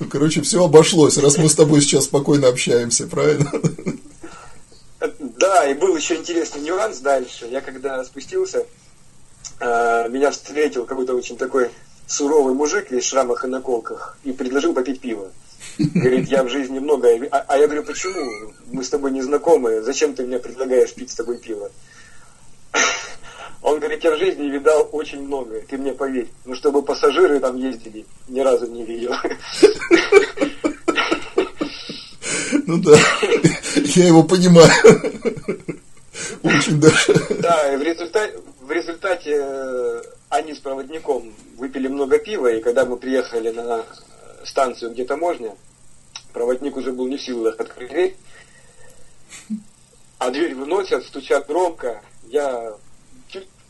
Ну, 0.00 0.08
короче, 0.10 0.42
все 0.42 0.64
обошлось, 0.64 1.18
раз 1.18 1.38
мы 1.38 1.48
с 1.48 1.54
тобой 1.54 1.82
сейчас 1.82 2.04
спокойно 2.04 2.48
общаемся, 2.48 3.06
правильно? 3.06 3.50
Да, 5.44 5.66
и 5.66 5.74
был 5.74 5.94
еще 5.94 6.14
интересный 6.14 6.62
нюанс 6.62 7.00
дальше. 7.00 7.44
Я 7.44 7.60
когда 7.60 8.02
спустился, 8.02 8.64
э, 9.60 10.08
меня 10.08 10.30
встретил 10.30 10.86
какой-то 10.86 11.14
очень 11.14 11.36
такой 11.36 11.70
суровый 12.06 12.54
мужик 12.54 12.90
весь 12.90 13.04
в 13.04 13.08
шрамах 13.08 13.44
и 13.44 13.48
наколках 13.48 14.16
и 14.24 14.32
предложил 14.32 14.72
попить 14.72 15.02
пиво. 15.02 15.30
Говорит, 15.78 16.28
я 16.28 16.44
в 16.44 16.48
жизни 16.48 16.78
много... 16.78 17.10
А, 17.30 17.44
а 17.46 17.58
я 17.58 17.66
говорю, 17.66 17.84
почему? 17.84 18.54
Мы 18.72 18.82
с 18.82 18.88
тобой 18.88 19.10
не 19.10 19.20
знакомы, 19.20 19.82
зачем 19.82 20.14
ты 20.14 20.24
мне 20.24 20.38
предлагаешь 20.38 20.94
пить 20.94 21.10
с 21.10 21.14
тобой 21.14 21.36
пиво? 21.36 21.70
Он 23.60 23.80
говорит, 23.80 24.02
я 24.02 24.12
в 24.12 24.18
жизни 24.18 24.48
видал 24.48 24.88
очень 24.92 25.26
много, 25.26 25.60
ты 25.60 25.76
мне 25.76 25.92
поверь. 25.92 26.28
Ну, 26.46 26.54
чтобы 26.54 26.82
пассажиры 26.82 27.38
там 27.38 27.58
ездили, 27.58 28.06
ни 28.28 28.40
разу 28.40 28.66
не 28.66 28.82
видел. 28.82 29.12
Ну 32.66 32.78
да, 32.78 32.98
я 33.74 34.06
его 34.06 34.22
понимаю. 34.22 34.70
Очень 36.42 36.80
даже. 36.80 37.14
Да, 37.40 37.76
в 37.76 37.82
результате, 37.82 38.38
в 38.60 38.70
результате 38.70 39.30
э, 39.34 40.02
они 40.28 40.54
с 40.54 40.58
проводником 40.58 41.32
выпили 41.56 41.88
много 41.88 42.18
пива, 42.18 42.52
и 42.52 42.62
когда 42.62 42.84
мы 42.84 42.96
приехали 42.96 43.50
на 43.50 43.84
станцию, 44.44 44.92
где 44.92 45.04
таможня, 45.04 45.54
проводник 46.32 46.76
уже 46.76 46.92
был 46.92 47.08
не 47.08 47.16
в 47.16 47.22
силах 47.22 47.58
открыть 47.58 47.90
дверь, 47.90 48.16
а 50.18 50.30
дверь 50.30 50.54
выносят, 50.54 51.04
стучат 51.04 51.46
громко. 51.46 52.00
Я 52.28 52.74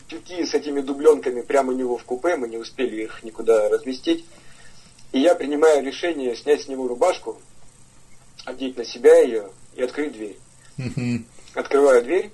тюки 0.07 0.45
с 0.45 0.53
этими 0.53 0.81
дубленками 0.81 1.41
прямо 1.41 1.73
у 1.73 1.75
него 1.75 1.97
в 1.97 2.03
купе, 2.03 2.35
мы 2.35 2.47
не 2.47 2.57
успели 2.57 3.03
их 3.03 3.23
никуда 3.23 3.69
разместить. 3.69 4.25
И 5.11 5.19
я 5.19 5.35
принимаю 5.35 5.83
решение 5.83 6.35
снять 6.35 6.63
с 6.63 6.67
него 6.67 6.87
рубашку, 6.87 7.41
одеть 8.45 8.77
на 8.77 8.85
себя 8.85 9.19
ее 9.21 9.49
и 9.75 9.83
открыть 9.83 10.13
дверь. 10.13 10.37
Uh-huh. 10.77 11.23
Открываю 11.53 12.03
дверь, 12.03 12.31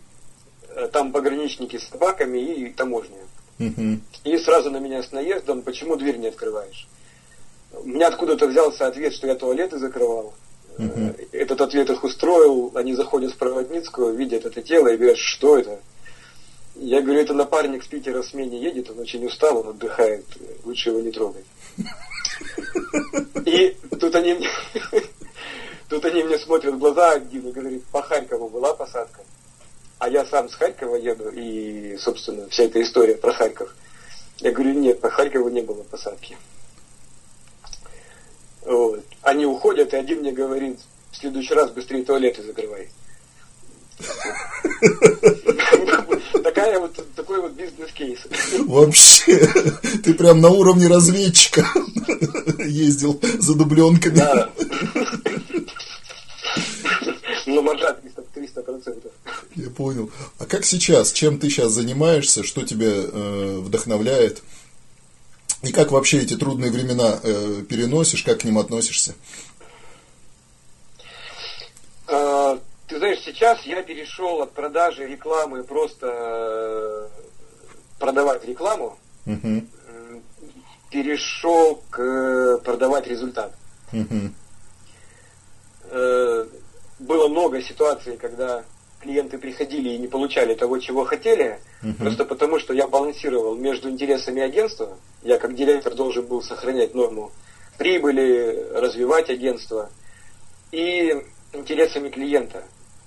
э, 0.69 0.87
там 0.91 1.11
пограничники 1.11 1.77
с 1.77 1.87
собаками 1.87 2.39
и 2.39 2.69
таможня. 2.69 3.17
Uh-huh. 3.59 3.99
И 4.23 4.37
сразу 4.37 4.69
на 4.69 4.77
меня 4.77 5.01
с 5.01 5.11
наездом, 5.11 5.61
почему 5.61 5.95
дверь 5.95 6.17
не 6.17 6.27
открываешь? 6.27 6.87
У 7.73 7.87
меня 7.87 8.07
откуда-то 8.07 8.47
взялся 8.47 8.87
ответ, 8.87 9.13
что 9.13 9.27
я 9.27 9.35
туалеты 9.35 9.77
закрывал. 9.79 10.33
Uh-huh. 10.77 11.27
Этот 11.31 11.61
ответ 11.61 11.89
их 11.89 12.03
устроил, 12.03 12.71
они 12.75 12.93
заходят 12.93 13.33
в 13.33 13.37
проводницкую, 13.37 14.15
видят 14.15 14.45
это 14.45 14.61
тело 14.61 14.87
и 14.87 14.97
говорят, 14.97 15.17
что 15.17 15.57
это? 15.57 15.79
Я 16.75 17.01
говорю, 17.01 17.19
это 17.19 17.33
напарник 17.33 17.83
с 17.83 17.87
Питера 17.87 18.21
в 18.21 18.25
смене 18.25 18.57
едет, 18.57 18.89
он 18.89 18.99
очень 18.99 19.25
устал, 19.25 19.59
он 19.59 19.69
отдыхает, 19.69 20.25
лучше 20.63 20.89
его 20.89 21.01
не 21.01 21.11
трогать. 21.11 21.45
И 23.45 23.77
тут 23.99 24.15
они 24.15 24.33
мне 24.33 24.49
Тут 25.91 26.05
они 26.05 26.23
мне 26.23 26.39
смотрят 26.39 26.75
в 26.75 26.77
глаза, 26.77 27.19
Дина 27.19 27.51
говорит, 27.51 27.83
по 27.87 28.01
Харькову 28.01 28.47
была 28.47 28.73
посадка. 28.73 29.19
а 29.99 30.07
я 30.07 30.25
сам 30.25 30.47
с 30.47 30.55
Харькова 30.55 30.95
еду, 30.95 31.29
и, 31.29 31.97
собственно, 31.97 32.47
вся 32.47 32.63
эта 32.63 32.81
история 32.81 33.15
про 33.15 33.33
Харьков. 33.33 33.75
Я 34.37 34.53
говорю, 34.53 34.71
нет, 34.71 35.01
по 35.01 35.09
Харькову 35.09 35.49
не 35.49 35.59
было 35.59 35.83
посадки. 35.83 36.37
Вот. 38.61 39.03
Они 39.21 39.45
уходят, 39.45 39.93
и 39.93 39.97
один 39.97 40.19
мне 40.19 40.31
говорит, 40.31 40.79
в 41.11 41.17
следующий 41.17 41.55
раз 41.55 41.71
быстрее 41.71 42.05
туалеты 42.05 42.41
закрывай. 42.41 42.89
Такая 46.41 46.79
вот, 46.79 46.97
такой 47.15 47.41
вот 47.41 47.51
бизнес-кейс. 47.51 48.19
Вообще, 48.65 49.37
ты 50.03 50.13
прям 50.13 50.39
на 50.39 50.49
уровне 50.49 50.87
разведчика 50.87 51.67
ездил 52.59 53.19
за 53.39 53.55
дубленками. 53.55 54.15
Да. 54.15 54.49
Ну, 57.51 57.61
маржа 57.61 57.97
300%. 58.33 59.11
Я 59.55 59.69
понял. 59.69 60.09
А 60.39 60.45
как 60.45 60.63
сейчас? 60.63 61.11
Чем 61.11 61.37
ты 61.37 61.49
сейчас 61.49 61.73
занимаешься? 61.73 62.43
Что 62.43 62.65
тебя 62.65 62.87
э, 62.87 63.59
вдохновляет? 63.59 64.41
И 65.63 65.71
как 65.73 65.91
вообще 65.91 66.19
эти 66.19 66.37
трудные 66.37 66.71
времена 66.71 67.19
э, 67.21 67.63
переносишь? 67.67 68.23
Как 68.23 68.39
к 68.39 68.43
ним 68.45 68.57
относишься? 68.57 69.15
А, 72.07 72.57
ты 72.87 72.97
знаешь, 72.97 73.19
сейчас 73.19 73.61
я 73.63 73.83
перешел 73.83 74.41
от 74.41 74.53
продажи 74.53 75.05
рекламы 75.05 75.63
просто 75.63 76.07
э, 76.07 77.07
продавать 77.99 78.45
рекламу, 78.45 78.97
угу. 79.25 79.65
перешел 80.89 81.83
к 81.89 81.99
э, 82.01 82.57
продавать 82.63 83.07
результат. 83.07 83.53
Угу. 83.91 84.31
Было 87.01 87.27
много 87.27 87.61
ситуаций, 87.61 88.17
когда 88.17 88.63
клиенты 89.01 89.37
приходили 89.37 89.89
и 89.89 89.97
не 89.97 90.07
получали 90.07 90.53
того, 90.55 90.79
чего 90.79 91.03
хотели, 91.03 91.59
угу. 91.83 91.93
просто 91.93 92.25
потому 92.25 92.59
что 92.59 92.73
я 92.73 92.87
балансировал 92.87 93.55
между 93.55 93.89
интересами 93.89 94.41
агентства. 94.41 94.97
Я 95.23 95.37
как 95.37 95.55
директор 95.55 95.93
должен 95.93 96.25
был 96.25 96.41
сохранять 96.41 96.93
норму 96.93 97.31
прибыли, 97.81 98.67
развивать 98.75 99.31
агентство 99.31 99.89
и 100.71 101.19
интересами 101.51 102.09
клиента. 102.09 102.63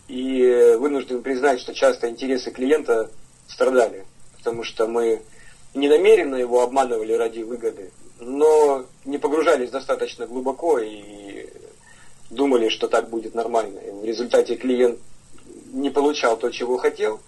И 0.09 0.75
вынужден 0.81 1.23
признать, 1.23 1.61
что 1.61 1.73
часто 1.73 2.11
интересы 2.11 2.51
клиента 2.51 3.09
страдали, 3.47 4.05
потому 4.37 4.65
что 4.65 4.89
мы 4.89 5.23
не 5.75 5.89
намеренно 5.89 6.35
его 6.35 6.63
обманывали 6.63 7.13
ради 7.13 7.43
выгоды, 7.43 7.93
но 8.19 8.85
не 9.05 9.19
погружались 9.19 9.71
достаточно 9.71 10.27
глубоко 10.27 10.81
и 10.81 11.24
думали, 12.35 12.69
что 12.69 12.89
так 12.89 13.09
будет 13.09 13.35
нормально. 13.35 13.79
И 13.79 13.91
в 13.91 14.05
результате 14.05 14.57
клиент 14.57 14.99
не 15.73 15.91
получал 15.91 16.37
то, 16.37 16.51
чего 16.51 16.77
хотел. 16.77 17.21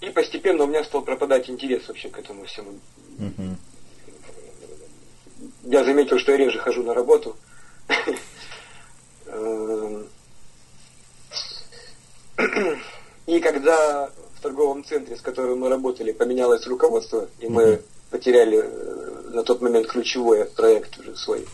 И 0.00 0.10
постепенно 0.10 0.64
у 0.64 0.66
меня 0.66 0.84
стал 0.84 1.02
пропадать 1.02 1.50
интерес 1.50 1.88
вообще 1.88 2.08
к 2.08 2.18
этому 2.18 2.44
всему. 2.44 2.78
Uh-huh. 3.18 3.54
Я 5.64 5.84
заметил, 5.84 6.18
что 6.18 6.32
я 6.32 6.38
реже 6.38 6.58
хожу 6.58 6.82
на 6.82 6.94
работу. 6.94 7.36
И 13.26 13.40
когда 13.40 14.10
в 14.36 14.40
торговом 14.40 14.84
центре, 14.84 15.16
с 15.16 15.20
которым 15.20 15.60
мы 15.60 15.68
работали, 15.68 16.12
поменялось 16.12 16.66
руководство, 16.66 17.28
и 17.40 17.48
мы 17.48 17.82
потеряли 18.10 18.62
э, 18.62 19.30
на 19.34 19.42
тот 19.42 19.60
момент 19.60 19.88
ключевой 19.88 20.44
проект 20.46 20.98
уже 20.98 21.16
свой, 21.16 21.46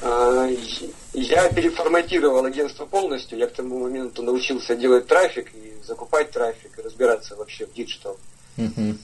я 0.00 1.48
переформатировал 1.48 2.44
агентство 2.44 2.86
полностью. 2.86 3.38
Я 3.38 3.46
к 3.46 3.52
тому 3.52 3.80
моменту 3.80 4.22
научился 4.22 4.76
делать 4.76 5.06
трафик 5.06 5.52
и 5.54 5.74
закупать 5.84 6.30
трафик, 6.30 6.78
и 6.78 6.82
разбираться 6.82 7.36
вообще 7.36 7.66
в 7.66 7.72
digital. 7.72 8.16
Uh-huh. 8.56 8.96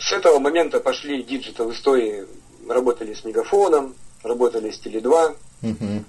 С 0.00 0.12
этого 0.12 0.38
момента 0.38 0.80
пошли 0.80 1.22
digital 1.22 1.70
истории. 1.72 2.26
Работали 2.68 3.12
с 3.12 3.24
Мегафоном, 3.24 3.94
работали 4.22 4.70
с 4.70 4.78
Теле2. 4.80 5.36
Uh-huh. 5.62 6.04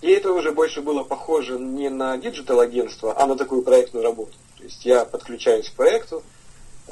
И 0.00 0.10
это 0.10 0.32
уже 0.32 0.52
больше 0.52 0.80
было 0.80 1.02
похоже 1.02 1.58
не 1.58 1.90
на 1.90 2.16
digital 2.16 2.60
агентство, 2.60 3.14
а 3.20 3.26
на 3.26 3.36
такую 3.36 3.62
проектную 3.62 4.02
работу. 4.02 4.32
То 4.56 4.64
есть 4.64 4.84
я 4.86 5.04
подключаюсь 5.04 5.68
к 5.68 5.74
проекту, 5.74 6.22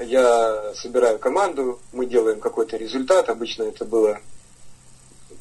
я 0.01 0.75
собираю 0.75 1.19
команду, 1.19 1.81
мы 1.93 2.07
делаем 2.07 2.41
какой-то 2.41 2.77
результат. 2.77 3.29
Обычно 3.29 3.65
это 3.65 3.85
было 3.85 4.21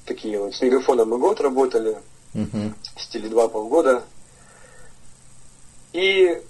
такие 0.06 0.40
вот 0.40 0.56
с 0.56 0.62
мегафоном 0.62 1.10
мы 1.10 1.18
год 1.18 1.42
работали, 1.42 1.98
uh-huh. 2.34 2.74
с 2.98 3.14
Теле2 3.14 3.50
полгода. 3.50 4.04
И 5.94 6.42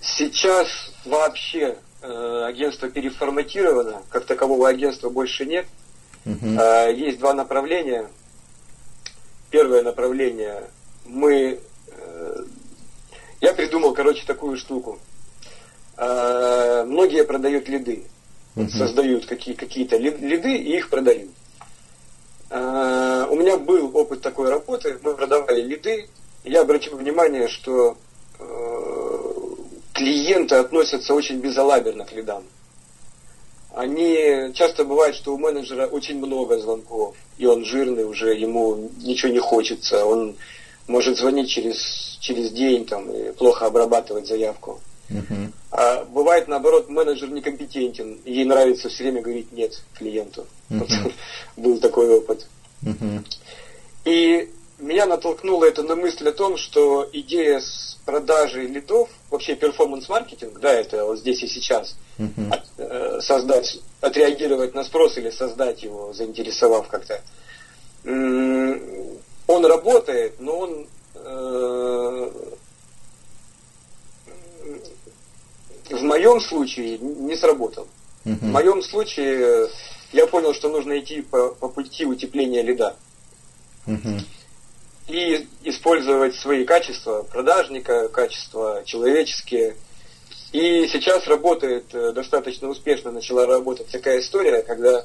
сейчас 0.00 0.68
вообще 1.04 1.78
э, 2.02 2.44
агентство 2.46 2.88
переформатировано, 2.88 4.02
как 4.10 4.26
такового 4.26 4.68
агентства 4.68 5.10
больше 5.10 5.46
нет. 5.46 5.66
Uh-huh. 6.24 6.88
Э, 6.88 6.94
есть 6.94 7.18
два 7.18 7.34
направления. 7.34 8.08
Первое 9.50 9.82
направление 9.82 10.64
мы 11.04 11.60
я 13.44 13.52
придумал, 13.52 13.92
короче, 13.92 14.24
такую 14.26 14.56
штуку. 14.56 14.98
А, 15.96 16.84
многие 16.84 17.24
продают 17.24 17.68
лиды. 17.68 18.04
Uh-huh. 18.56 18.68
Создают 18.68 19.26
какие- 19.26 19.54
какие-то 19.54 19.96
лиды 19.96 20.56
и 20.56 20.76
их 20.76 20.88
продают. 20.88 21.30
А, 22.50 23.26
у 23.30 23.36
меня 23.36 23.58
был 23.58 23.94
опыт 23.96 24.22
такой 24.22 24.48
работы. 24.48 24.98
Мы 25.02 25.14
продавали 25.14 25.60
лиды. 25.60 26.08
Я 26.44 26.62
обратил 26.62 26.96
внимание, 26.96 27.48
что 27.48 27.96
э, 28.38 28.44
клиенты 29.92 30.56
относятся 30.56 31.14
очень 31.14 31.38
безалаберно 31.38 32.04
к 32.04 32.12
лидам. 32.12 32.44
Они 33.74 34.52
часто 34.54 34.84
бывает, 34.84 35.16
что 35.16 35.34
у 35.34 35.38
менеджера 35.38 35.86
очень 35.86 36.18
много 36.18 36.58
звонков, 36.58 37.16
и 37.38 37.46
он 37.46 37.64
жирный 37.64 38.04
уже, 38.04 38.34
ему 38.34 38.90
ничего 39.02 39.32
не 39.32 39.40
хочется, 39.40 40.04
он 40.04 40.36
может 40.86 41.18
звонить 41.18 41.48
через, 41.48 42.18
через 42.20 42.50
день 42.50 42.84
там, 42.84 43.10
и 43.10 43.32
плохо 43.32 43.66
обрабатывать 43.66 44.26
заявку. 44.26 44.80
Uh-huh. 45.10 45.52
А 45.70 46.04
бывает, 46.04 46.48
наоборот, 46.48 46.88
менеджер 46.88 47.28
некомпетентен, 47.30 48.20
и 48.24 48.32
ей 48.32 48.44
нравится 48.44 48.88
все 48.88 49.04
время 49.04 49.22
говорить 49.22 49.52
нет 49.52 49.82
клиенту. 49.94 50.46
Uh-huh. 50.70 51.12
Был 51.56 51.78
такой 51.78 52.08
опыт. 52.08 52.46
Uh-huh. 52.82 53.24
И 54.04 54.50
меня 54.78 55.06
натолкнуло 55.06 55.64
это 55.64 55.82
на 55.82 55.94
мысль 55.96 56.28
о 56.28 56.32
том, 56.32 56.56
что 56.56 57.08
идея 57.12 57.60
с 57.60 57.98
продажей 58.04 58.66
лидов, 58.66 59.08
вообще 59.30 59.54
перформанс-маркетинг, 59.54 60.58
да, 60.60 60.72
это 60.72 61.04
вот 61.04 61.18
здесь 61.18 61.42
и 61.42 61.48
сейчас, 61.48 61.96
uh-huh. 62.18 62.50
от, 62.50 62.64
э, 62.78 63.20
создать, 63.22 63.78
отреагировать 64.00 64.74
на 64.74 64.84
спрос 64.84 65.16
или 65.16 65.30
создать 65.30 65.82
его, 65.82 66.12
заинтересовав 66.12 66.88
как-то, 66.88 67.20
он 69.46 69.66
работает, 69.66 70.40
но 70.40 70.58
он 70.58 70.86
э, 71.14 72.30
в 75.90 76.02
моем 76.02 76.40
случае 76.40 76.98
не 76.98 77.36
сработал. 77.36 77.86
Uh-huh. 78.24 78.38
В 78.38 78.44
моем 78.44 78.82
случае 78.82 79.68
я 80.12 80.26
понял, 80.26 80.54
что 80.54 80.68
нужно 80.70 80.98
идти 80.98 81.22
по, 81.22 81.48
по 81.50 81.68
пути 81.68 82.06
утепления 82.06 82.62
льда. 82.62 82.96
Uh-huh. 83.86 84.20
И 85.08 85.46
использовать 85.64 86.34
свои 86.36 86.64
качества 86.64 87.22
продажника, 87.22 88.08
качества 88.08 88.82
человеческие. 88.86 89.76
И 90.52 90.88
сейчас 90.88 91.26
работает 91.26 91.94
э, 91.94 92.12
достаточно 92.12 92.68
успешно, 92.68 93.10
начала 93.10 93.44
работать 93.44 93.88
такая 93.88 94.20
история, 94.20 94.62
когда 94.62 95.00
э, 95.00 95.04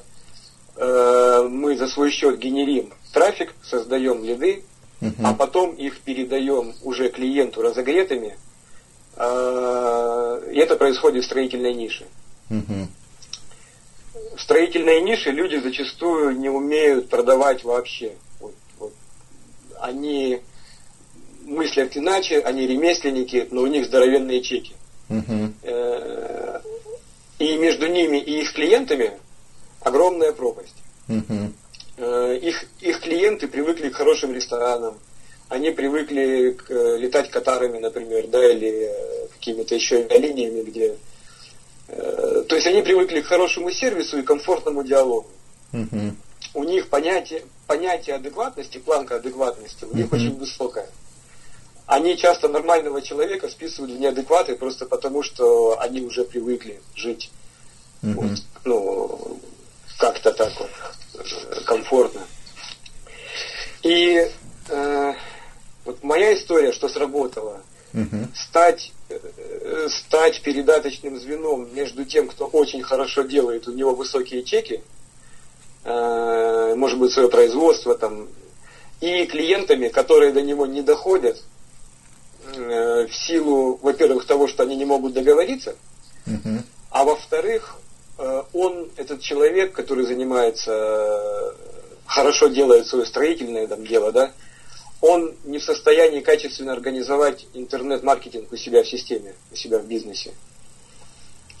мы 0.80 1.76
за 1.76 1.88
свой 1.88 2.10
счет 2.10 2.38
генерим 2.38 2.92
трафик, 3.12 3.54
создаем 3.62 4.24
лиды, 4.24 4.62
uh-huh. 5.00 5.14
а 5.24 5.34
потом 5.34 5.74
их 5.74 6.00
передаем 6.00 6.74
уже 6.82 7.08
клиенту 7.08 7.62
разогретыми. 7.62 8.36
Э, 9.16 10.50
и 10.52 10.58
это 10.58 10.76
происходит 10.76 11.24
в 11.24 11.26
строительной 11.26 11.74
нише. 11.74 12.06
Uh-huh. 12.48 12.86
В 14.36 14.40
строительной 14.40 15.02
нише 15.02 15.30
люди 15.30 15.56
зачастую 15.56 16.38
не 16.38 16.48
умеют 16.48 17.08
продавать 17.08 17.64
вообще. 17.64 18.12
Вот, 18.40 18.54
вот. 18.78 18.92
Они 19.80 20.40
мыслят 21.44 21.96
иначе, 21.96 22.40
они 22.40 22.66
ремесленники, 22.66 23.48
но 23.50 23.62
у 23.62 23.66
них 23.66 23.86
здоровенные 23.86 24.42
чеки. 24.42 24.74
Uh-huh. 25.08 26.62
И 27.38 27.56
между 27.56 27.88
ними 27.88 28.18
и 28.18 28.42
их 28.42 28.52
клиентами 28.52 29.12
огромная 29.80 30.32
пропасть. 30.32 30.74
Uh-huh. 31.08 32.38
Их, 32.38 32.64
их 32.80 33.00
клиенты 33.00 33.46
привыкли 33.48 33.90
к 33.90 33.96
хорошим 33.96 34.32
ресторанам, 34.32 34.98
они 35.50 35.70
привыкли 35.70 36.52
к, 36.52 36.70
э, 36.70 36.96
летать 36.98 37.28
катарами, 37.28 37.78
например, 37.78 38.28
да, 38.28 38.50
или 38.50 38.88
э, 38.88 39.26
какими-то 39.32 39.74
еще 39.74 40.06
линиями, 40.06 40.62
где... 40.62 40.96
То 41.88 42.54
есть 42.54 42.68
они 42.68 42.82
привыкли 42.82 43.20
к 43.20 43.26
хорошему 43.26 43.72
сервису 43.72 44.18
и 44.18 44.22
комфортному 44.22 44.84
диалогу. 44.84 45.26
угу. 45.72 46.14
у 46.54 46.64
них 46.64 46.88
понятие, 46.88 47.42
понятие 47.66 48.16
адекватности, 48.16 48.78
планка 48.78 49.16
адекватности 49.16 49.84
у 49.84 49.96
них 49.96 50.06
угу. 50.06 50.16
очень 50.16 50.36
высокая. 50.36 50.88
Они 51.86 52.16
часто 52.16 52.48
нормального 52.48 53.02
человека 53.02 53.48
списывают 53.48 53.92
в 53.92 53.98
неадекваты 53.98 54.54
просто 54.54 54.86
потому, 54.86 55.24
что 55.24 55.80
они 55.80 56.02
уже 56.02 56.24
привыкли 56.24 56.80
жить 56.94 57.30
угу. 58.02 58.22
вот, 58.22 58.38
ну, 58.64 59.29
как-то 60.00 60.32
так 60.32 60.52
вот 60.58 60.70
э, 61.14 61.60
комфортно. 61.64 62.22
И 63.82 64.26
э, 64.68 65.12
вот 65.84 66.02
моя 66.02 66.34
история, 66.34 66.72
что 66.72 66.88
сработала, 66.88 67.60
угу. 67.92 68.28
стать, 68.34 68.92
э, 69.10 69.88
стать 69.90 70.42
передаточным 70.42 71.20
звеном 71.20 71.72
между 71.74 72.04
тем, 72.04 72.28
кто 72.28 72.46
очень 72.46 72.82
хорошо 72.82 73.22
делает, 73.22 73.68
у 73.68 73.72
него 73.72 73.94
высокие 73.94 74.42
чеки, 74.42 74.82
э, 75.84 76.74
может 76.76 76.98
быть, 76.98 77.12
свое 77.12 77.28
производство 77.28 77.96
там, 77.96 78.28
и 79.00 79.26
клиентами, 79.26 79.88
которые 79.88 80.32
до 80.32 80.40
него 80.40 80.66
не 80.66 80.82
доходят, 80.82 81.42
э, 82.54 83.06
в 83.06 83.14
силу, 83.14 83.78
во-первых, 83.82 84.26
того, 84.26 84.48
что 84.48 84.62
они 84.62 84.76
не 84.76 84.86
могут 84.86 85.12
договориться, 85.12 85.76
угу. 86.26 86.62
а 86.90 87.04
во-вторых, 87.04 87.76
он, 88.52 88.90
этот 88.96 89.22
человек, 89.22 89.72
который 89.72 90.04
занимается, 90.04 90.72
э, 90.72 91.52
хорошо 92.06 92.48
делает 92.48 92.86
свое 92.86 93.06
строительное 93.06 93.66
там, 93.66 93.86
дело, 93.86 94.12
да, 94.12 94.32
он 95.00 95.34
не 95.44 95.58
в 95.58 95.64
состоянии 95.64 96.20
качественно 96.20 96.72
организовать 96.72 97.46
интернет-маркетинг 97.54 98.52
у 98.52 98.56
себя 98.56 98.82
в 98.82 98.88
системе, 98.88 99.34
у 99.50 99.56
себя 99.56 99.78
в 99.78 99.86
бизнесе. 99.86 100.32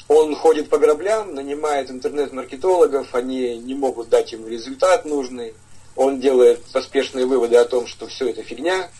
Он 0.08 0.34
ходит 0.34 0.68
по 0.68 0.78
граблям, 0.78 1.34
нанимает 1.34 1.90
интернет-маркетологов, 1.90 3.14
они 3.14 3.56
не 3.58 3.74
могут 3.74 4.08
дать 4.10 4.32
ему 4.32 4.48
результат 4.48 5.04
нужный. 5.04 5.54
Он 5.96 6.20
делает 6.20 6.62
поспешные 6.72 7.26
выводы 7.26 7.56
о 7.56 7.64
том, 7.64 7.86
что 7.86 8.06
все 8.06 8.28
это 8.28 8.42
фигня. 8.42 8.90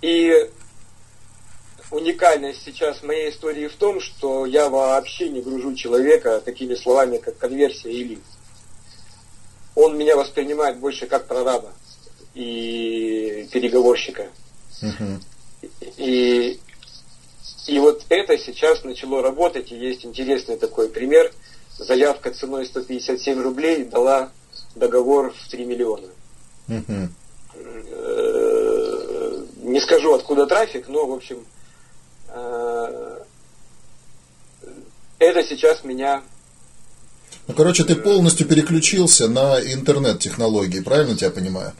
И 0.00 0.50
уникальность 1.92 2.62
сейчас 2.64 3.02
моей 3.02 3.30
истории 3.30 3.68
в 3.68 3.74
том, 3.74 4.00
что 4.00 4.46
я 4.46 4.68
вообще 4.68 5.28
не 5.28 5.40
гружу 5.40 5.74
человека 5.74 6.40
такими 6.44 6.74
словами, 6.74 7.18
как 7.18 7.38
конверсия 7.38 7.92
и 7.92 8.02
лид. 8.02 8.22
Он 9.74 9.96
меня 9.96 10.16
воспринимает 10.16 10.78
больше 10.78 11.06
как 11.06 11.28
прораба 11.28 11.72
и 12.34 13.48
переговорщика. 13.52 14.28
Угу. 14.82 15.68
И, 15.98 16.58
и 17.66 17.78
вот 17.78 18.04
это 18.08 18.38
сейчас 18.38 18.84
начало 18.84 19.22
работать, 19.22 19.70
и 19.70 19.76
есть 19.76 20.04
интересный 20.04 20.56
такой 20.56 20.88
пример. 20.88 21.32
Заявка 21.78 22.32
ценой 22.32 22.66
157 22.66 23.42
рублей 23.42 23.84
дала 23.84 24.30
договор 24.74 25.32
в 25.32 25.50
3 25.50 25.64
миллиона. 25.64 26.08
Угу. 26.68 27.08
Не 29.62 29.80
скажу, 29.80 30.14
откуда 30.14 30.46
трафик, 30.46 30.88
но, 30.88 31.06
в 31.06 31.12
общем, 31.12 31.44
это 35.18 35.44
сейчас 35.44 35.84
меня 35.84 36.22
ну, 37.48 37.54
короче, 37.54 37.84
ты 37.84 37.96
полностью 37.96 38.46
переключился 38.46 39.28
на 39.28 39.58
интернет-технологии, 39.60 40.80
правильно 40.80 41.16
тебя 41.16 41.30
понимаю? 41.30 41.72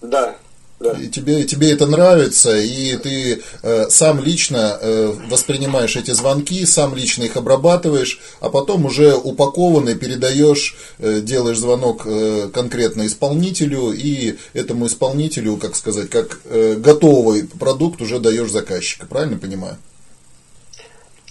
Да, 0.00 0.36
да. 0.78 0.92
И 0.92 1.08
тебе, 1.08 1.44
тебе 1.44 1.72
это 1.72 1.86
нравится, 1.86 2.54
и 2.54 2.96
ты 2.96 3.42
э, 3.62 3.88
сам 3.88 4.20
лично 4.20 4.78
э, 4.78 5.12
воспринимаешь 5.30 5.96
эти 5.96 6.10
звонки, 6.10 6.66
сам 6.66 6.94
лично 6.94 7.22
их 7.24 7.36
обрабатываешь, 7.36 8.20
а 8.40 8.50
потом 8.50 8.84
уже 8.84 9.14
упакованный 9.14 9.94
передаешь, 9.94 10.76
э, 10.98 11.20
делаешь 11.20 11.58
звонок 11.58 12.02
э, 12.04 12.50
конкретно 12.52 13.06
исполнителю, 13.06 13.92
и 13.92 14.36
этому 14.52 14.86
исполнителю, 14.86 15.56
как 15.56 15.76
сказать, 15.76 16.10
как 16.10 16.40
э, 16.44 16.74
готовый 16.74 17.44
продукт 17.44 18.02
уже 18.02 18.20
даешь 18.20 18.50
заказчика, 18.50 19.06
правильно 19.06 19.38
понимаю? 19.38 19.78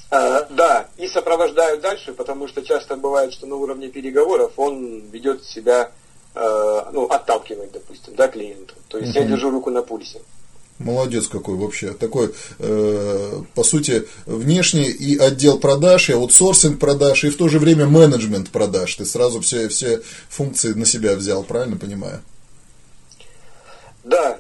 А, 0.10 0.48
да, 0.50 0.88
и 0.98 1.08
сопровождаю 1.08 1.80
дальше, 1.80 2.14
потому 2.14 2.48
что 2.48 2.64
часто 2.64 2.96
бывает, 2.96 3.32
что 3.34 3.46
на 3.46 3.58
уровне 3.58 3.90
переговоров 3.90 4.54
он 4.58 5.02
ведет 5.12 5.44
себя 5.46 5.92
Э, 6.36 6.90
ну, 6.92 7.06
отталкивать, 7.06 7.72
допустим, 7.72 8.14
да, 8.16 8.28
клиента. 8.28 8.74
То 8.90 8.98
есть 8.98 9.16
угу. 9.16 9.24
я 9.24 9.26
держу 9.26 9.52
руку 9.52 9.70
на 9.70 9.82
пульсе. 9.82 10.20
Молодец 10.80 11.30
какой 11.30 11.56
вообще. 11.56 11.94
Такой, 11.94 12.34
э, 12.60 13.42
по 13.54 13.64
сути, 13.64 14.06
внешний 14.26 14.90
и 14.90 15.18
отдел 15.18 15.60
продаж, 15.60 16.10
и 16.10 16.14
аутсорсинг 16.14 16.78
продаж, 16.78 17.24
и 17.24 17.30
в 17.30 17.38
то 17.38 17.48
же 17.48 17.60
время 17.60 17.86
менеджмент 17.86 18.50
продаж. 18.50 18.94
Ты 18.96 19.06
сразу 19.06 19.40
все, 19.40 19.70
все 19.70 20.02
функции 20.28 20.74
на 20.74 20.86
себя 20.86 21.16
взял, 21.16 21.44
правильно 21.44 21.78
понимаю? 21.78 22.22
Да, 24.04 24.38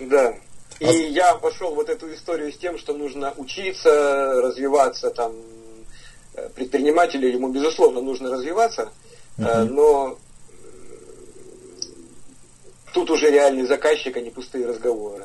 да. 0.00 0.34
И 0.80 0.86
а... 0.86 0.90
я 0.90 1.34
пошел 1.34 1.74
вот 1.74 1.90
эту 1.90 2.14
историю 2.14 2.50
с 2.50 2.56
тем, 2.56 2.78
что 2.78 2.94
нужно 2.94 3.34
учиться, 3.36 4.40
развиваться 4.40 5.10
там. 5.10 5.32
Э, 6.32 6.48
предпринимателю 6.54 7.28
ему, 7.28 7.48
безусловно, 7.48 8.00
нужно 8.00 8.30
развиваться, 8.30 8.88
угу. 9.36 9.46
но 9.46 10.18
Тут 12.92 13.10
уже 13.10 13.30
реальный 13.30 13.66
заказчик, 13.66 14.16
а 14.16 14.20
не 14.20 14.30
пустые 14.30 14.66
разговоры. 14.66 15.24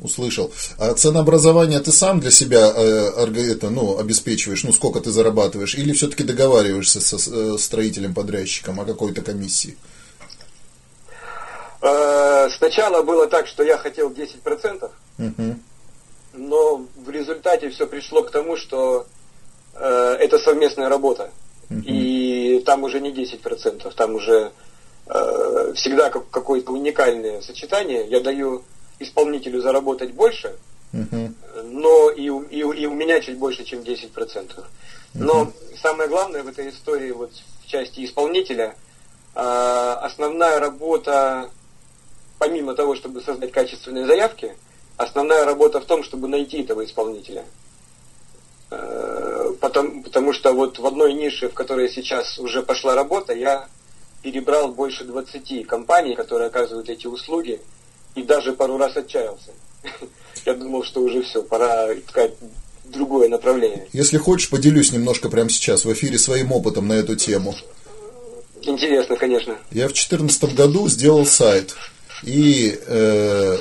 Услышал. 0.00 0.52
А 0.78 0.92
ценообразование 0.94 1.78
ты 1.78 1.92
сам 1.92 2.18
для 2.18 2.32
себя 2.32 2.72
э, 2.74 3.26
это, 3.52 3.70
ну, 3.70 3.98
обеспечиваешь, 3.98 4.64
ну, 4.64 4.72
сколько 4.72 5.00
ты 5.00 5.10
зарабатываешь, 5.10 5.76
или 5.76 5.92
все-таки 5.92 6.24
договариваешься 6.24 7.00
со 7.00 7.16
э, 7.16 7.56
строителем-подрядчиком 7.58 8.80
о 8.80 8.84
какой-то 8.84 9.22
комиссии? 9.22 9.76
Э, 11.80 12.48
сначала 12.56 13.02
было 13.02 13.28
так, 13.28 13.46
что 13.46 13.62
я 13.62 13.78
хотел 13.78 14.10
10%, 14.10 14.90
угу. 15.18 15.56
но 16.32 16.86
в 16.96 17.10
результате 17.10 17.70
все 17.70 17.86
пришло 17.86 18.22
к 18.22 18.32
тому, 18.32 18.56
что 18.56 19.06
э, 19.74 20.16
это 20.18 20.38
совместная 20.38 20.88
работа. 20.88 21.30
Угу. 21.70 21.82
И 21.86 22.62
там 22.66 22.82
уже 22.82 23.00
не 23.00 23.12
10%, 23.12 23.94
там 23.94 24.14
уже 24.16 24.50
всегда 25.06 26.10
как, 26.10 26.30
какое-то 26.30 26.72
уникальное 26.72 27.42
сочетание. 27.42 28.06
Я 28.06 28.20
даю 28.20 28.62
исполнителю 28.98 29.60
заработать 29.60 30.12
больше, 30.12 30.56
uh-huh. 30.92 31.32
но 31.64 32.10
и, 32.10 32.24
и, 32.24 32.60
и 32.60 32.86
у 32.86 32.94
меня 32.94 33.20
чуть 33.20 33.38
больше, 33.38 33.64
чем 33.64 33.80
10%. 33.80 34.14
Uh-huh. 34.14 34.64
Но 35.14 35.52
самое 35.80 36.08
главное 36.08 36.42
в 36.42 36.48
этой 36.48 36.70
истории, 36.70 37.12
вот 37.12 37.30
в 37.64 37.66
части 37.66 38.04
исполнителя, 38.04 38.74
э, 39.34 39.40
основная 39.40 40.58
работа, 40.58 41.50
помимо 42.38 42.74
того, 42.74 42.94
чтобы 42.96 43.20
создать 43.20 43.52
качественные 43.52 44.06
заявки, 44.06 44.56
основная 44.96 45.44
работа 45.44 45.80
в 45.80 45.84
том, 45.84 46.02
чтобы 46.02 46.28
найти 46.28 46.62
этого 46.62 46.84
исполнителя. 46.84 47.44
Э, 48.70 49.52
потому, 49.60 50.02
потому 50.02 50.32
что 50.32 50.52
вот 50.52 50.78
в 50.78 50.86
одной 50.86 51.12
нише, 51.12 51.48
в 51.48 51.54
которой 51.54 51.88
сейчас 51.90 52.38
уже 52.38 52.62
пошла 52.62 52.94
работа, 52.94 53.32
я 53.32 53.68
перебрал 54.24 54.68
больше 54.68 55.04
20 55.04 55.66
компаний, 55.66 56.16
которые 56.16 56.48
оказывают 56.48 56.88
эти 56.88 57.06
услуги, 57.06 57.60
и 58.14 58.22
даже 58.22 58.54
пару 58.54 58.78
раз 58.78 58.96
отчаялся. 58.96 59.50
Я 60.46 60.54
думал, 60.54 60.82
что 60.82 61.02
уже 61.02 61.22
все, 61.22 61.42
пора 61.42 61.92
искать 61.92 62.32
другое 62.84 63.28
направление. 63.28 63.86
Если 63.92 64.16
хочешь, 64.16 64.48
поделюсь 64.48 64.92
немножко 64.92 65.28
прямо 65.28 65.50
сейчас 65.50 65.84
в 65.84 65.92
эфире 65.92 66.18
своим 66.18 66.52
опытом 66.52 66.88
на 66.88 66.94
эту 66.94 67.16
тему. 67.16 67.54
Интересно, 68.62 69.16
конечно. 69.16 69.58
Я 69.70 69.88
в 69.88 69.92
2014 69.92 70.54
году 70.54 70.88
сделал 70.88 71.26
сайт 71.26 71.76
и 72.22 72.78
э, 72.86 73.58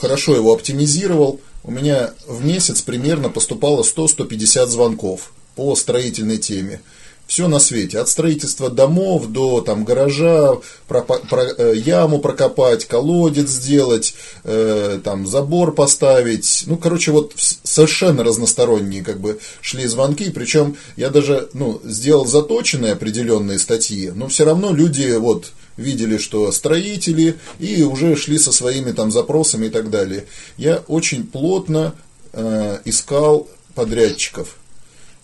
хорошо 0.00 0.34
его 0.34 0.54
оптимизировал. 0.54 1.40
У 1.62 1.70
меня 1.70 2.14
в 2.26 2.42
месяц 2.42 2.80
примерно 2.80 3.28
поступало 3.28 3.82
100-150 3.82 4.66
звонков 4.66 5.32
по 5.56 5.74
строительной 5.76 6.38
теме 6.38 6.80
все 7.26 7.48
на 7.48 7.58
свете. 7.58 7.98
От 7.98 8.08
строительства 8.08 8.70
домов 8.70 9.26
до 9.28 9.60
там, 9.60 9.84
гаража, 9.84 10.58
про, 10.86 11.02
про, 11.02 11.42
э, 11.42 11.74
яму 11.76 12.20
прокопать, 12.20 12.86
колодец 12.86 13.48
сделать, 13.48 14.14
э, 14.44 15.00
там, 15.02 15.26
забор 15.26 15.74
поставить. 15.74 16.64
Ну, 16.66 16.76
короче, 16.76 17.10
вот 17.10 17.32
совершенно 17.36 18.22
разносторонние 18.22 19.02
как 19.02 19.20
бы 19.20 19.38
шли 19.60 19.86
звонки. 19.86 20.30
Причем 20.30 20.76
я 20.96 21.10
даже 21.10 21.48
ну, 21.52 21.80
сделал 21.84 22.26
заточенные 22.26 22.92
определенные 22.92 23.58
статьи, 23.58 24.10
но 24.14 24.28
все 24.28 24.44
равно 24.44 24.72
люди 24.72 25.16
вот 25.16 25.52
видели, 25.76 26.16
что 26.16 26.50
строители, 26.52 27.36
и 27.58 27.82
уже 27.82 28.16
шли 28.16 28.38
со 28.38 28.52
своими 28.52 28.92
там 28.92 29.10
запросами 29.10 29.66
и 29.66 29.70
так 29.70 29.90
далее. 29.90 30.26
Я 30.56 30.82
очень 30.86 31.26
плотно 31.26 31.94
э, 32.32 32.78
искал 32.84 33.48
подрядчиков 33.74 34.56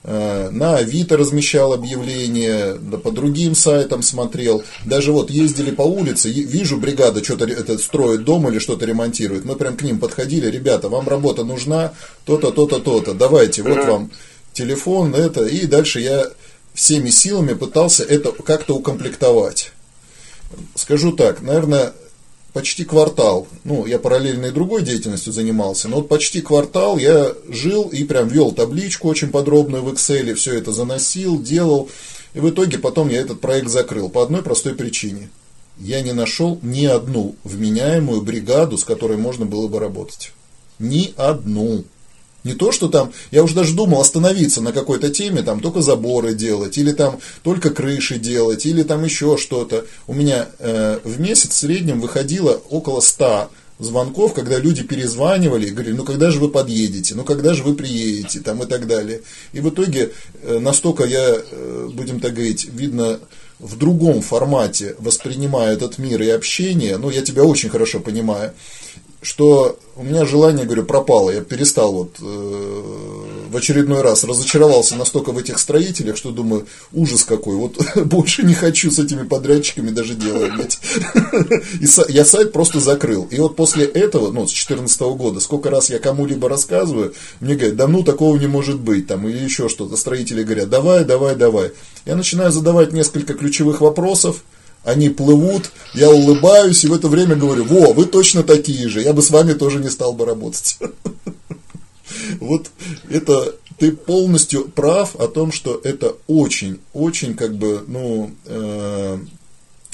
на 0.04 0.76
Авито 0.76 1.16
размещал 1.16 1.72
объявления, 1.72 2.74
да 2.74 2.98
по 2.98 3.12
другим 3.12 3.54
сайтам 3.54 4.02
смотрел. 4.02 4.64
Даже 4.84 5.12
вот 5.12 5.30
ездили 5.30 5.70
по 5.70 5.82
улице, 5.82 6.28
вижу, 6.30 6.76
бригада 6.78 7.22
что-то 7.22 7.44
это 7.46 7.78
строит 7.78 8.24
дом 8.24 8.48
или 8.48 8.58
что-то 8.58 8.84
ремонтирует. 8.84 9.44
Мы 9.44 9.54
прям 9.54 9.76
к 9.76 9.82
ним 9.82 10.00
подходили, 10.00 10.48
ребята, 10.48 10.88
вам 10.88 11.08
работа 11.08 11.44
нужна, 11.44 11.92
то-то, 12.24 12.50
то-то, 12.50 12.80
то-то, 12.80 13.14
давайте, 13.14 13.62
вот 13.62 13.86
вам 13.86 14.10
телефон, 14.52 15.14
это. 15.14 15.44
И 15.44 15.66
дальше 15.66 16.00
я 16.00 16.26
всеми 16.74 17.10
силами 17.10 17.54
пытался 17.54 18.02
это 18.02 18.32
как-то 18.32 18.74
укомплектовать. 18.74 19.72
Скажу 20.74 21.12
так, 21.12 21.42
наверное, 21.42 21.92
почти 22.52 22.84
квартал, 22.84 23.46
ну, 23.64 23.86
я 23.86 23.98
параллельно 23.98 24.46
и 24.46 24.50
другой 24.50 24.82
деятельностью 24.82 25.32
занимался, 25.32 25.88
но 25.88 25.96
вот 25.96 26.08
почти 26.08 26.42
квартал 26.42 26.98
я 26.98 27.32
жил 27.48 27.88
и 27.88 28.04
прям 28.04 28.28
вел 28.28 28.52
табличку 28.52 29.08
очень 29.08 29.30
подробную 29.30 29.82
в 29.82 29.92
Excel, 29.92 30.34
все 30.34 30.58
это 30.58 30.72
заносил, 30.72 31.40
делал, 31.40 31.88
и 32.34 32.40
в 32.40 32.50
итоге 32.50 32.78
потом 32.78 33.08
я 33.08 33.20
этот 33.20 33.40
проект 33.40 33.68
закрыл 33.68 34.08
по 34.08 34.22
одной 34.22 34.42
простой 34.42 34.74
причине. 34.74 35.30
Я 35.78 36.02
не 36.02 36.12
нашел 36.12 36.58
ни 36.62 36.84
одну 36.84 37.34
вменяемую 37.44 38.22
бригаду, 38.22 38.76
с 38.76 38.84
которой 38.84 39.16
можно 39.16 39.46
было 39.46 39.68
бы 39.68 39.78
работать. 39.78 40.32
Ни 40.78 41.14
одну. 41.16 41.84
Не 42.44 42.54
то, 42.54 42.72
что 42.72 42.88
там, 42.88 43.12
я 43.30 43.42
уже 43.44 43.54
даже 43.54 43.74
думал 43.74 44.00
остановиться 44.00 44.60
на 44.60 44.72
какой-то 44.72 45.10
теме, 45.10 45.42
там 45.42 45.60
только 45.60 45.80
заборы 45.80 46.34
делать, 46.34 46.76
или 46.76 46.92
там 46.92 47.20
только 47.42 47.70
крыши 47.70 48.18
делать, 48.18 48.66
или 48.66 48.82
там 48.82 49.04
еще 49.04 49.36
что-то. 49.36 49.84
У 50.06 50.14
меня 50.14 50.48
э, 50.58 50.98
в 51.04 51.20
месяц 51.20 51.50
в 51.50 51.56
среднем 51.56 52.00
выходило 52.00 52.60
около 52.68 53.00
100 53.00 53.50
звонков, 53.78 54.34
когда 54.34 54.58
люди 54.58 54.82
перезванивали 54.82 55.66
и 55.66 55.70
говорили, 55.70 55.94
ну 55.94 56.04
когда 56.04 56.30
же 56.30 56.38
вы 56.38 56.48
подъедете, 56.48 57.14
ну 57.14 57.24
когда 57.24 57.54
же 57.54 57.62
вы 57.62 57.74
приедете, 57.74 58.40
там 58.40 58.62
и 58.62 58.66
так 58.66 58.86
далее. 58.86 59.22
И 59.52 59.60
в 59.60 59.68
итоге 59.68 60.12
э, 60.42 60.58
настолько 60.58 61.04
я, 61.04 61.36
э, 61.36 61.88
будем 61.92 62.20
так 62.20 62.34
говорить, 62.34 62.64
видно, 62.72 63.20
в 63.58 63.78
другом 63.78 64.22
формате 64.22 64.96
воспринимаю 64.98 65.76
этот 65.76 65.98
мир 65.98 66.20
и 66.22 66.28
общение, 66.28 66.96
ну 66.96 67.10
я 67.10 67.22
тебя 67.22 67.44
очень 67.44 67.68
хорошо 67.68 68.00
понимаю, 68.00 68.52
что 69.22 69.78
у 69.94 70.02
меня 70.02 70.24
желание, 70.24 70.64
говорю, 70.64 70.84
пропало. 70.84 71.30
Я 71.30 71.42
перестал 71.42 71.92
вот 71.92 72.16
э, 72.20 72.82
в 73.50 73.56
очередной 73.56 74.00
раз 74.00 74.24
разочаровался 74.24 74.96
настолько 74.96 75.30
в 75.30 75.38
этих 75.38 75.58
строителях, 75.58 76.16
что 76.16 76.32
думаю, 76.32 76.66
ужас 76.92 77.22
какой. 77.22 77.54
Вот 77.54 77.78
больше 78.06 78.42
не 78.42 78.54
хочу 78.54 78.90
с 78.90 78.98
этими 78.98 79.22
подрядчиками 79.22 79.90
даже 79.90 80.14
дело 80.14 80.48
иметь. 80.48 80.80
И 81.80 82.12
я 82.12 82.24
сайт 82.24 82.52
просто 82.52 82.80
закрыл. 82.80 83.28
И 83.30 83.38
вот 83.38 83.54
после 83.54 83.84
этого, 83.84 84.32
ну, 84.32 84.46
с 84.46 84.50
2014 84.50 85.00
года, 85.00 85.40
сколько 85.40 85.70
раз 85.70 85.88
я 85.88 86.00
кому-либо 86.00 86.48
рассказываю, 86.48 87.14
мне 87.40 87.54
говорят, 87.54 87.76
да 87.76 87.86
ну 87.86 88.02
такого 88.02 88.36
не 88.36 88.48
может 88.48 88.80
быть, 88.80 89.06
там, 89.06 89.28
или 89.28 89.38
еще 89.38 89.68
что-то. 89.68 89.96
Строители 89.96 90.42
говорят, 90.42 90.68
давай, 90.68 91.04
давай, 91.04 91.36
давай. 91.36 91.70
Я 92.06 92.16
начинаю 92.16 92.50
задавать 92.50 92.92
несколько 92.92 93.34
ключевых 93.34 93.80
вопросов, 93.80 94.42
они 94.84 95.08
плывут, 95.08 95.70
я 95.94 96.10
улыбаюсь 96.10 96.84
и 96.84 96.88
в 96.88 96.92
это 96.92 97.08
время 97.08 97.36
говорю, 97.36 97.64
во, 97.64 97.92
вы 97.92 98.06
точно 98.06 98.42
такие 98.42 98.88
же, 98.88 99.00
я 99.00 99.12
бы 99.12 99.22
с 99.22 99.30
вами 99.30 99.52
тоже 99.52 99.78
не 99.78 99.90
стал 99.90 100.12
бы 100.12 100.24
работать. 100.24 100.78
Вот 102.40 102.70
это 103.08 103.54
ты 103.78 103.90
полностью 103.90 104.68
прав 104.68 105.16
о 105.16 105.26
том, 105.26 105.50
что 105.50 105.80
это 105.82 106.14
очень, 106.26 106.78
очень 106.92 107.34
как 107.34 107.56
бы, 107.56 107.82
ну, 107.86 108.30
э, 108.44 109.18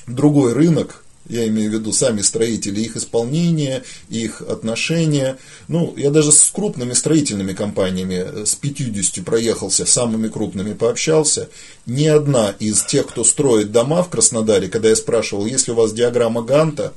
другой 0.07 0.53
рынок, 0.53 1.05
я 1.29 1.47
имею 1.49 1.71
в 1.71 1.75
виду 1.75 1.93
сами 1.93 2.23
строители, 2.23 2.81
их 2.81 2.97
исполнение, 2.97 3.83
их 4.09 4.43
отношения. 4.43 5.38
Ну, 5.69 5.95
я 5.97 6.11
даже 6.11 6.33
с 6.33 6.51
крупными 6.51 6.93
строительными 6.93 7.53
компаниями, 7.53 8.45
с 8.45 8.55
50 8.55 9.25
проехался, 9.25 9.87
самыми 9.87 10.29
крупными 10.29 10.75
пообщался. 10.75 11.49
Ни 11.87 12.07
одна 12.07 12.55
из 12.59 12.83
тех, 12.85 13.07
кто 13.07 13.25
строит 13.25 13.73
дома 13.73 14.03
в 14.03 14.09
Краснодаре, 14.09 14.69
когда 14.69 14.88
я 14.88 14.97
спрашивал, 14.97 15.47
есть 15.47 15.69
ли 15.69 15.73
у 15.73 15.77
вас 15.77 15.93
диаграмма 15.93 16.43
Ганта 16.43 16.93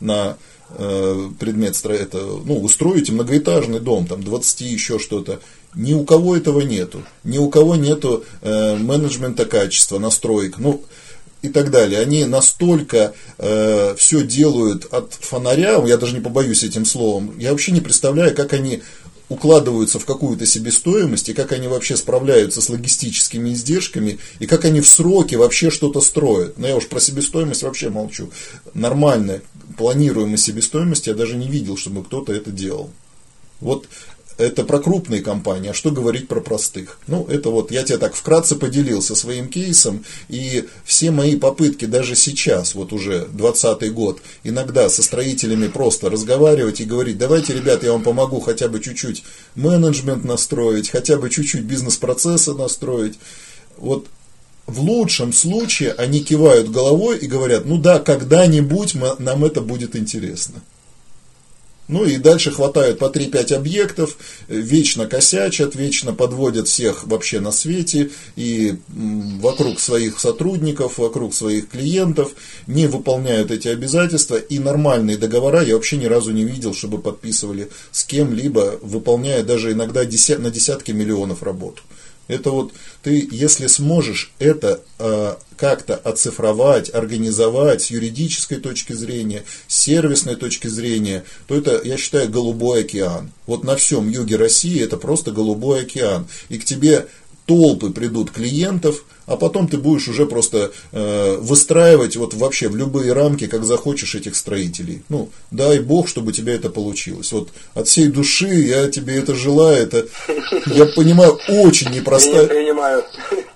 на 0.00 0.36
э, 0.70 1.30
предмет 1.38 1.84
это, 1.84 2.18
ну, 2.18 2.58
вы 2.58 2.68
строите 2.68 3.12
многоэтажный 3.12 3.80
дом, 3.80 4.06
там 4.06 4.22
20 4.22 4.60
еще 4.62 4.98
что-то, 4.98 5.40
ни 5.74 5.94
у 5.94 6.04
кого 6.04 6.36
этого 6.36 6.60
нету, 6.60 7.02
ни 7.24 7.38
у 7.38 7.48
кого 7.48 7.76
нету 7.76 8.24
э, 8.42 8.76
менеджмента 8.76 9.46
качества, 9.46 9.98
настроек. 9.98 10.58
Ну, 10.58 10.82
и 11.42 11.48
так 11.48 11.70
далее. 11.70 12.00
Они 12.00 12.24
настолько 12.24 13.14
э, 13.38 13.94
все 13.98 14.22
делают 14.22 14.86
от 14.92 15.12
фонаря, 15.14 15.82
я 15.84 15.96
даже 15.96 16.14
не 16.14 16.20
побоюсь 16.20 16.62
этим 16.62 16.84
словом, 16.84 17.38
я 17.38 17.50
вообще 17.50 17.72
не 17.72 17.80
представляю, 17.80 18.34
как 18.34 18.52
они 18.52 18.82
укладываются 19.28 19.98
в 19.98 20.04
какую-то 20.04 20.46
себестоимость, 20.46 21.28
и 21.28 21.34
как 21.34 21.52
они 21.52 21.66
вообще 21.66 21.96
справляются 21.96 22.60
с 22.60 22.68
логистическими 22.68 23.52
издержками, 23.52 24.18
и 24.38 24.46
как 24.46 24.64
они 24.64 24.80
в 24.80 24.88
сроки 24.88 25.34
вообще 25.34 25.70
что-то 25.70 26.00
строят. 26.00 26.58
Но 26.58 26.68
я 26.68 26.76
уж 26.76 26.86
про 26.86 27.00
себестоимость 27.00 27.62
вообще 27.62 27.88
молчу. 27.88 28.30
Нормальная, 28.74 29.42
планируемая 29.78 30.36
себестоимость 30.36 31.06
я 31.06 31.14
даже 31.14 31.36
не 31.36 31.48
видел, 31.48 31.76
чтобы 31.76 32.04
кто-то 32.04 32.32
это 32.32 32.50
делал. 32.50 32.90
Вот 33.60 33.86
это 34.38 34.64
про 34.64 34.78
крупные 34.78 35.20
компании, 35.20 35.70
а 35.70 35.74
что 35.74 35.90
говорить 35.90 36.28
про 36.28 36.40
простых? 36.40 36.98
Ну, 37.06 37.26
это 37.28 37.50
вот 37.50 37.70
я 37.70 37.82
тебе 37.82 37.98
так 37.98 38.14
вкратце 38.14 38.56
поделился 38.56 39.14
своим 39.14 39.48
кейсом, 39.48 40.04
и 40.28 40.68
все 40.84 41.10
мои 41.10 41.36
попытки 41.36 41.84
даже 41.84 42.14
сейчас, 42.14 42.74
вот 42.74 42.92
уже 42.92 43.26
20 43.32 43.92
год, 43.92 44.20
иногда 44.44 44.88
со 44.88 45.02
строителями 45.02 45.68
просто 45.68 46.10
разговаривать 46.10 46.80
и 46.80 46.84
говорить, 46.84 47.18
давайте, 47.18 47.54
ребят, 47.54 47.82
я 47.82 47.92
вам 47.92 48.02
помогу 48.02 48.40
хотя 48.40 48.68
бы 48.68 48.80
чуть-чуть 48.80 49.24
менеджмент 49.54 50.24
настроить, 50.24 50.90
хотя 50.90 51.16
бы 51.16 51.30
чуть-чуть 51.30 51.62
бизнес-процессы 51.62 52.54
настроить. 52.54 53.18
Вот 53.76 54.06
в 54.66 54.80
лучшем 54.80 55.32
случае 55.32 55.92
они 55.92 56.20
кивают 56.20 56.70
головой 56.70 57.18
и 57.18 57.26
говорят, 57.26 57.64
ну 57.64 57.78
да, 57.78 57.98
когда-нибудь 57.98 58.94
нам 59.18 59.44
это 59.44 59.60
будет 59.60 59.96
интересно. 59.96 60.62
Ну 61.92 62.06
и 62.06 62.16
дальше 62.16 62.50
хватают 62.50 62.98
по 62.98 63.04
3-5 63.04 63.54
объектов, 63.54 64.16
вечно 64.48 65.06
косячат, 65.06 65.74
вечно 65.74 66.14
подводят 66.14 66.66
всех 66.66 67.06
вообще 67.06 67.38
на 67.38 67.52
свете 67.52 68.08
и 68.34 68.76
вокруг 68.88 69.78
своих 69.78 70.18
сотрудников, 70.18 70.96
вокруг 70.96 71.34
своих 71.34 71.68
клиентов, 71.68 72.32
не 72.66 72.86
выполняют 72.86 73.50
эти 73.50 73.68
обязательства 73.68 74.36
и 74.36 74.58
нормальные 74.58 75.18
договора 75.18 75.62
я 75.62 75.74
вообще 75.74 75.98
ни 75.98 76.06
разу 76.06 76.32
не 76.32 76.44
видел, 76.44 76.72
чтобы 76.72 76.96
подписывали 76.96 77.68
с 77.90 78.04
кем-либо, 78.04 78.78
выполняя 78.80 79.42
даже 79.42 79.72
иногда 79.72 80.00
на 80.00 80.50
десятки 80.50 80.92
миллионов 80.92 81.42
работу. 81.42 81.82
Это 82.28 82.50
вот 82.50 82.72
ты, 83.02 83.28
если 83.30 83.66
сможешь 83.66 84.32
это 84.38 84.80
э, 84.98 85.34
как-то 85.56 85.96
оцифровать, 85.96 86.92
организовать 86.94 87.82
с 87.82 87.90
юридической 87.90 88.58
точки 88.58 88.92
зрения, 88.92 89.44
с 89.66 89.82
сервисной 89.82 90.36
точки 90.36 90.68
зрения, 90.68 91.24
то 91.46 91.56
это, 91.56 91.80
я 91.84 91.96
считаю, 91.96 92.28
голубой 92.28 92.80
океан. 92.80 93.32
Вот 93.46 93.64
на 93.64 93.76
всем 93.76 94.08
юге 94.08 94.36
России 94.36 94.82
это 94.82 94.96
просто 94.96 95.32
голубой 95.32 95.82
океан. 95.82 96.26
И 96.48 96.58
к 96.58 96.64
тебе 96.64 97.06
толпы 97.46 97.90
придут 97.90 98.30
клиентов, 98.30 99.04
а 99.26 99.36
потом 99.36 99.68
ты 99.68 99.78
будешь 99.78 100.08
уже 100.08 100.26
просто 100.26 100.72
э, 100.92 101.36
выстраивать 101.40 102.16
вот 102.16 102.34
вообще 102.34 102.68
в 102.68 102.76
любые 102.76 103.12
рамки, 103.12 103.46
как 103.46 103.64
захочешь 103.64 104.14
этих 104.14 104.36
строителей. 104.36 105.02
Ну, 105.08 105.30
дай 105.50 105.80
бог, 105.80 106.08
чтобы 106.08 106.28
у 106.28 106.32
тебя 106.32 106.54
это 106.54 106.70
получилось. 106.70 107.32
Вот 107.32 107.50
от 107.74 107.88
всей 107.88 108.08
души 108.08 108.48
я 108.48 108.88
тебе 108.88 109.16
это 109.16 109.34
желаю. 109.34 109.82
Это, 109.82 110.06
я 110.66 110.86
понимаю, 110.86 111.38
очень 111.48 111.90
непростая. 111.90 112.48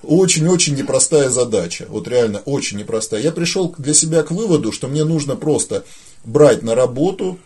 Очень-очень 0.03 0.77
непростая 0.77 1.31
задача. 1.31 1.87
Вот 1.89 2.07
реально 2.07 2.39
очень 2.45 2.79
непростая. 2.79 3.23
Я 3.23 3.33
пришел 3.33 3.75
для 3.77 3.93
себя 3.93 4.23
к 4.23 4.31
выводу, 4.31 4.71
что 4.73 4.87
мне 4.87 5.05
нужно 5.05 5.35
просто 5.37 5.85
брать 6.25 6.63
на 6.63 6.75
работу 6.75 7.39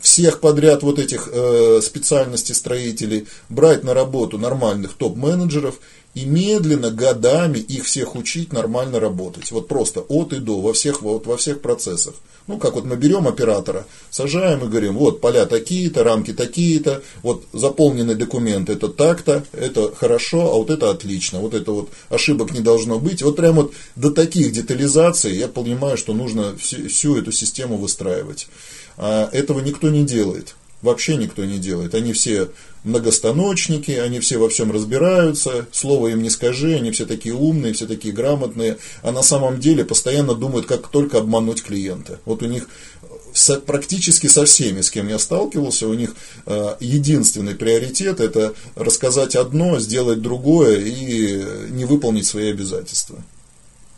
всех 0.00 0.40
подряд 0.40 0.82
вот 0.82 0.98
этих 0.98 1.28
э, 1.32 1.80
специальностей 1.82 2.54
строителей, 2.54 3.26
брать 3.48 3.84
на 3.84 3.94
работу 3.94 4.38
нормальных 4.38 4.94
топ-менеджеров 4.94 5.80
и 6.14 6.24
медленно, 6.24 6.90
годами 6.90 7.58
их 7.58 7.84
всех 7.84 8.16
учить 8.16 8.52
нормально 8.52 8.98
работать. 8.98 9.50
Вот 9.52 9.68
просто 9.68 10.00
от 10.00 10.32
и 10.32 10.38
до, 10.38 10.60
во 10.60 10.72
всех, 10.72 11.02
вот, 11.02 11.26
во 11.26 11.36
всех 11.36 11.60
процессах. 11.60 12.14
Ну, 12.46 12.58
как 12.58 12.74
вот 12.74 12.84
мы 12.84 12.96
берем 12.96 13.28
оператора, 13.28 13.86
сажаем 14.10 14.64
и 14.64 14.68
говорим, 14.68 14.96
вот 14.96 15.20
поля 15.20 15.46
такие-то, 15.46 16.02
рамки 16.02 16.32
такие-то, 16.32 17.00
вот 17.22 17.44
заполненный 17.52 18.16
документ 18.16 18.68
это 18.70 18.88
так-то, 18.88 19.44
это 19.52 19.94
хорошо, 19.94 20.52
а 20.52 20.56
вот 20.56 20.68
это 20.68 20.90
отлично, 20.90 21.38
вот 21.38 21.54
это 21.54 21.70
вот 21.70 21.90
ошибок 22.08 22.50
не 22.50 22.60
должно 22.60 22.98
быть. 22.98 23.22
Вот 23.22 23.36
прям 23.36 23.54
вот 23.54 23.72
до 23.94 24.10
таких 24.10 24.50
детализаций 24.50 25.36
я 25.36 25.46
понимаю, 25.46 25.96
что 25.96 26.12
нужно 26.12 26.56
всю, 26.56 26.88
всю 26.88 27.16
эту 27.16 27.30
систему 27.30 27.76
выстраивать. 27.76 28.48
А 29.02 29.30
этого 29.32 29.60
никто 29.60 29.88
не 29.88 30.04
делает. 30.04 30.56
Вообще 30.82 31.16
никто 31.16 31.42
не 31.46 31.58
делает. 31.58 31.94
Они 31.94 32.12
все 32.12 32.50
многостаночники, 32.84 33.92
они 33.92 34.20
все 34.20 34.36
во 34.36 34.50
всем 34.50 34.70
разбираются, 34.70 35.66
слово 35.72 36.08
им 36.08 36.22
не 36.22 36.28
скажи, 36.28 36.74
они 36.74 36.90
все 36.90 37.06
такие 37.06 37.34
умные, 37.34 37.72
все 37.72 37.86
такие 37.86 38.12
грамотные, 38.12 38.76
а 39.02 39.10
на 39.10 39.22
самом 39.22 39.58
деле 39.58 39.86
постоянно 39.86 40.34
думают, 40.34 40.66
как 40.66 40.88
только 40.88 41.18
обмануть 41.18 41.62
клиента. 41.62 42.20
Вот 42.26 42.42
у 42.42 42.46
них 42.46 42.68
практически 43.64 44.26
со 44.26 44.44
всеми, 44.44 44.82
с 44.82 44.90
кем 44.90 45.08
я 45.08 45.18
сталкивался, 45.18 45.88
у 45.88 45.94
них 45.94 46.14
э, 46.44 46.76
единственный 46.80 47.54
приоритет 47.54 48.20
это 48.20 48.54
рассказать 48.74 49.34
одно, 49.34 49.78
сделать 49.78 50.20
другое 50.20 50.78
и 50.78 51.70
не 51.70 51.86
выполнить 51.86 52.26
свои 52.26 52.50
обязательства. 52.50 53.22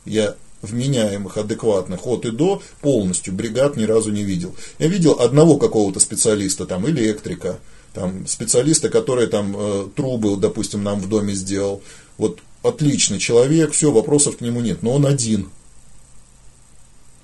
Я 0.04 0.36
вменяемых, 0.62 1.36
адекватных 1.36 2.06
от 2.06 2.24
и 2.24 2.30
до 2.30 2.62
полностью 2.80 3.34
бригад 3.34 3.76
ни 3.76 3.84
разу 3.84 4.10
не 4.10 4.22
видел. 4.22 4.54
Я 4.78 4.86
видел 4.88 5.20
одного 5.20 5.58
какого-то 5.58 6.00
специалиста, 6.00 6.66
там, 6.66 6.88
электрика, 6.88 7.58
там, 7.92 8.26
специалиста, 8.26 8.88
который 8.88 9.26
там 9.26 9.54
э, 9.56 9.88
трубы, 9.94 10.36
допустим, 10.36 10.82
нам 10.82 11.00
в 11.00 11.08
доме 11.08 11.34
сделал. 11.34 11.82
Вот 12.16 12.40
отличный 12.62 13.18
человек, 13.18 13.72
все, 13.72 13.90
вопросов 13.90 14.38
к 14.38 14.40
нему 14.40 14.60
нет, 14.60 14.82
но 14.82 14.92
он 14.92 15.06
один. 15.06 15.50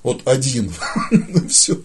Вот 0.03 0.27
один. 0.27 0.73
Все. 1.49 1.77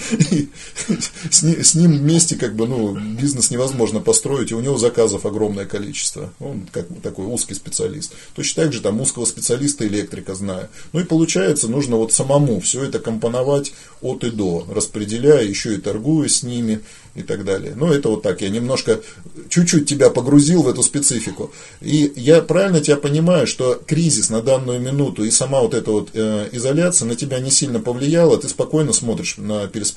С, 1.30 1.44
с 1.44 1.74
ним 1.74 1.98
вместе 1.98 2.36
как 2.36 2.54
бы, 2.54 2.66
ну, 2.66 2.98
бизнес 2.98 3.50
невозможно 3.50 4.00
построить, 4.00 4.50
и 4.50 4.54
у 4.54 4.60
него 4.60 4.78
заказов 4.78 5.26
огромное 5.26 5.66
количество. 5.66 6.32
Он 6.40 6.66
как 6.72 6.90
бы 6.90 7.00
такой 7.00 7.26
узкий 7.26 7.54
специалист. 7.54 8.12
Точно 8.34 8.64
так 8.64 8.72
же 8.72 8.80
там 8.80 9.00
узкого 9.00 9.24
специалиста 9.24 9.86
электрика 9.86 10.34
знаю. 10.34 10.68
Ну 10.92 11.00
и 11.00 11.04
получается, 11.04 11.68
нужно 11.68 11.96
вот 11.96 12.12
самому 12.12 12.60
все 12.60 12.84
это 12.84 12.98
компоновать 12.98 13.72
от 14.00 14.24
и 14.24 14.30
до, 14.30 14.66
распределяя, 14.70 15.44
еще 15.44 15.74
и 15.74 15.78
торгуя 15.78 16.28
с 16.28 16.42
ними 16.42 16.80
и 17.14 17.22
так 17.22 17.44
далее. 17.44 17.74
Ну, 17.76 17.92
это 17.92 18.08
вот 18.08 18.22
так, 18.22 18.40
я 18.40 18.48
немножко, 18.48 19.00
чуть-чуть 19.48 19.88
тебя 19.88 20.10
погрузил 20.10 20.62
в 20.62 20.68
эту 20.68 20.82
специфику. 20.82 21.50
И 21.80 22.12
я 22.16 22.40
правильно 22.40 22.80
тебя 22.80 22.96
понимаю, 22.96 23.46
что 23.46 23.80
кризис 23.86 24.30
на 24.30 24.42
данную 24.42 24.80
минуту 24.80 25.24
и 25.24 25.30
сама 25.30 25.60
вот 25.60 25.74
эта 25.74 25.90
вот 25.90 26.10
э, 26.14 26.48
изоляция 26.52 27.06
на 27.06 27.16
тебя 27.16 27.40
не 27.40 27.50
сильно 27.50 27.80
повлияла, 27.80 28.38
ты 28.38 28.48
спокойно 28.48 28.92
смотришь 28.92 29.36
на 29.38 29.66
перспективу 29.66 29.89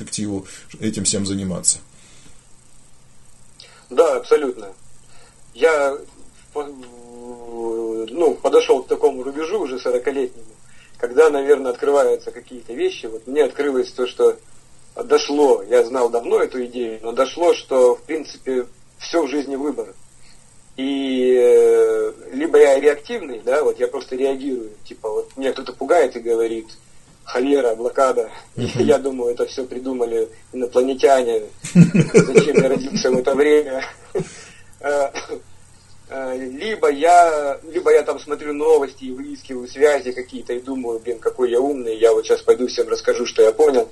этим 0.79 1.03
всем 1.03 1.25
заниматься. 1.25 1.79
Да, 3.89 4.15
абсолютно. 4.15 4.73
Я 5.53 5.97
ну, 6.55 8.35
подошел 8.41 8.83
к 8.83 8.87
такому 8.87 9.23
рубежу 9.23 9.61
уже 9.61 9.77
40-летнему, 9.77 10.45
когда, 10.97 11.29
наверное, 11.29 11.71
открываются 11.71 12.31
какие-то 12.31 12.73
вещи. 12.73 13.07
Вот 13.07 13.27
мне 13.27 13.43
открылось 13.43 13.91
то, 13.91 14.07
что 14.07 14.37
дошло, 14.95 15.63
я 15.63 15.83
знал 15.83 16.09
давно 16.09 16.41
эту 16.41 16.63
идею, 16.65 16.99
но 17.01 17.11
дошло, 17.11 17.53
что, 17.53 17.95
в 17.95 18.03
принципе, 18.03 18.67
все 18.99 19.23
в 19.23 19.29
жизни 19.29 19.55
выбор. 19.55 19.93
И 20.75 21.35
э, 21.37 22.13
либо 22.31 22.57
я 22.57 22.79
реактивный, 22.79 23.41
да, 23.45 23.63
вот 23.63 23.79
я 23.79 23.87
просто 23.87 24.15
реагирую, 24.15 24.71
типа 24.85 25.07
вот 25.07 25.37
меня 25.37 25.53
кто-то 25.53 25.71
пугает 25.73 26.15
и 26.15 26.19
говорит, 26.19 26.67
холера, 27.23 27.75
блокада, 27.75 28.29
uh-huh. 28.55 28.83
я 28.83 28.97
думаю, 28.97 29.33
это 29.33 29.45
все 29.45 29.63
придумали 29.63 30.29
инопланетяне, 30.51 31.43
зачем 31.73 32.61
я 32.61 32.69
родился 32.69 33.11
в 33.11 33.17
это 33.17 33.35
время. 33.35 33.83
Э, 34.85 35.09
э, 36.09 36.37
либо 36.37 36.91
я, 36.91 37.57
либо 37.71 37.89
я 37.93 38.03
там 38.03 38.19
смотрю 38.19 38.51
новости 38.51 39.05
и 39.05 39.11
выискиваю 39.11 39.65
связи 39.69 40.11
какие-то 40.11 40.51
и 40.51 40.59
думаю, 40.59 40.99
блин, 40.99 41.19
какой 41.19 41.51
я 41.51 41.61
умный, 41.61 41.97
я 41.97 42.11
вот 42.11 42.25
сейчас 42.25 42.41
пойду 42.41 42.67
всем 42.67 42.89
расскажу, 42.89 43.25
что 43.25 43.43
я 43.43 43.53
понял. 43.53 43.87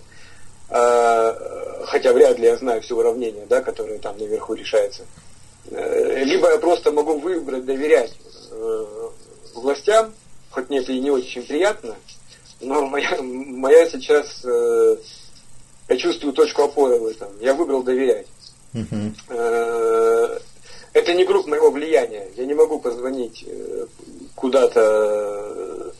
А, 0.74 1.34
хотя 1.88 2.13
вряд 2.13 2.39
ли 2.39 2.46
я 2.46 2.56
знаю 2.56 2.82
все 2.82 2.98
уравнения, 2.98 3.46
да, 3.48 3.62
которые 3.62 4.00
там 4.00 4.17
наверху 4.17 4.54
решаются. 4.54 5.04
Э, 5.70 6.24
либо 6.24 6.50
я 6.50 6.58
просто 6.58 6.91
могу 6.91 7.20
выбрать 7.20 7.65
доверять 7.65 8.13
э, 8.52 8.86
властям, 9.54 10.13
хоть 10.50 10.70
мне 10.70 10.80
это 10.80 10.94
и 10.94 11.00
не 11.00 11.12
очень 11.12 11.44
приятно, 11.46 11.96
но 12.62 12.86
моя, 12.86 13.17
моя 13.21 13.89
сейчас, 13.89 14.43
э, 14.43 14.97
я 15.89 15.97
чувствую 15.97 16.34
точку 16.34 16.63
опоры 16.63 17.00
в 17.00 17.06
этом. 17.08 17.30
Я 17.39 17.54
выбрал 17.54 17.84
доверять. 17.84 18.28
Uh-huh. 18.74 20.41
Это 20.93 21.13
не 21.13 21.26
круг 21.26 21.47
моего 21.47 21.71
влияния. 21.71 22.28
Я 22.36 22.45
не 22.45 22.54
могу 22.54 22.80
позвонить 22.80 23.45
куда-то, 24.36 25.93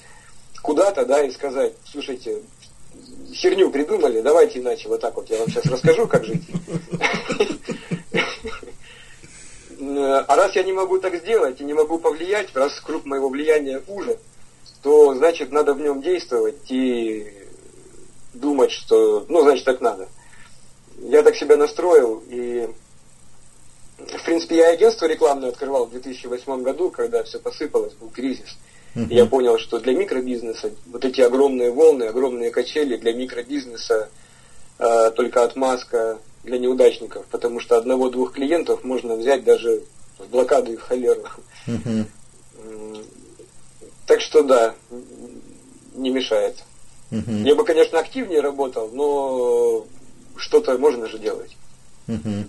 куда-то, 0.62 1.06
да, 1.06 1.22
и 1.24 1.32
сказать, 1.32 1.74
слушайте, 1.86 2.42
херню 3.34 3.70
придумали, 3.72 4.22
давайте 4.22 4.60
иначе 4.60 4.90
вот 4.90 5.02
так 5.02 5.16
вот 5.16 5.30
я 5.30 5.40
вам 5.40 5.50
сейчас 5.50 5.66
расскажу, 5.66 6.08
как 6.08 6.26
жить. 6.26 6.44
А 9.80 10.36
раз 10.36 10.56
я 10.56 10.64
не 10.64 10.74
могу 10.74 11.00
так 11.00 11.16
сделать 11.16 11.60
и 11.60 11.64
не 11.64 11.74
могу 11.74 11.98
повлиять, 11.98 12.56
раз 12.56 12.80
круг 12.80 13.06
моего 13.06 13.30
влияния 13.30 13.82
уже, 13.88 14.18
то 14.82 15.14
значит 15.14 15.52
надо 15.52 15.74
в 15.74 15.82
нем 15.82 16.02
действовать 16.02 16.70
и 16.70 17.42
думать, 18.34 18.72
что, 18.72 19.26
ну, 19.30 19.42
значит, 19.42 19.66
так 19.66 19.82
надо. 19.82 20.08
Я 21.00 21.24
так 21.24 21.36
себя 21.36 21.58
настроил, 21.58 22.24
и, 22.30 22.68
в 23.98 24.26
принципе, 24.26 24.58
я 24.58 24.70
агентство 24.70 25.06
рекламное 25.06 25.50
открывал 25.50 25.86
в 25.86 25.92
2008 25.92 26.64
году, 26.64 26.90
когда 26.90 27.24
все 27.24 27.40
посыпалось, 27.40 27.94
был 27.94 28.10
кризис. 28.10 28.58
Uh-huh. 28.96 29.08
Я 29.10 29.26
понял, 29.26 29.58
что 29.58 29.80
для 29.80 29.94
микробизнеса 29.94 30.72
вот 30.88 31.06
эти 31.06 31.22
огромные 31.22 31.72
волны, 31.72 32.04
огромные 32.04 32.52
качели 32.52 32.98
для 32.98 33.14
микробизнеса 33.14 34.10
э, 34.80 35.12
только 35.16 35.44
отмазка 35.44 36.18
для 36.44 36.58
неудачников, 36.58 37.26
потому 37.28 37.60
что 37.60 37.78
одного-двух 37.78 38.34
клиентов 38.34 38.84
можно 38.84 39.16
взять 39.16 39.44
даже 39.44 39.84
в 40.18 40.28
блокаду 40.30 40.74
и 40.74 40.76
в 40.76 40.82
холеру. 40.82 41.24
Uh-huh. 41.68 42.06
Так 44.12 44.20
что 44.20 44.44
да, 44.44 44.76
не 45.96 46.10
мешает. 46.10 46.58
Uh-huh. 47.12 47.48
Я 47.48 47.56
бы, 47.56 47.64
конечно, 47.64 47.98
активнее 47.98 48.42
работал, 48.42 48.90
но 48.92 49.88
что-то 50.36 50.78
можно 50.78 51.08
же 51.08 51.18
делать. 51.18 51.56
Uh-huh. 52.08 52.46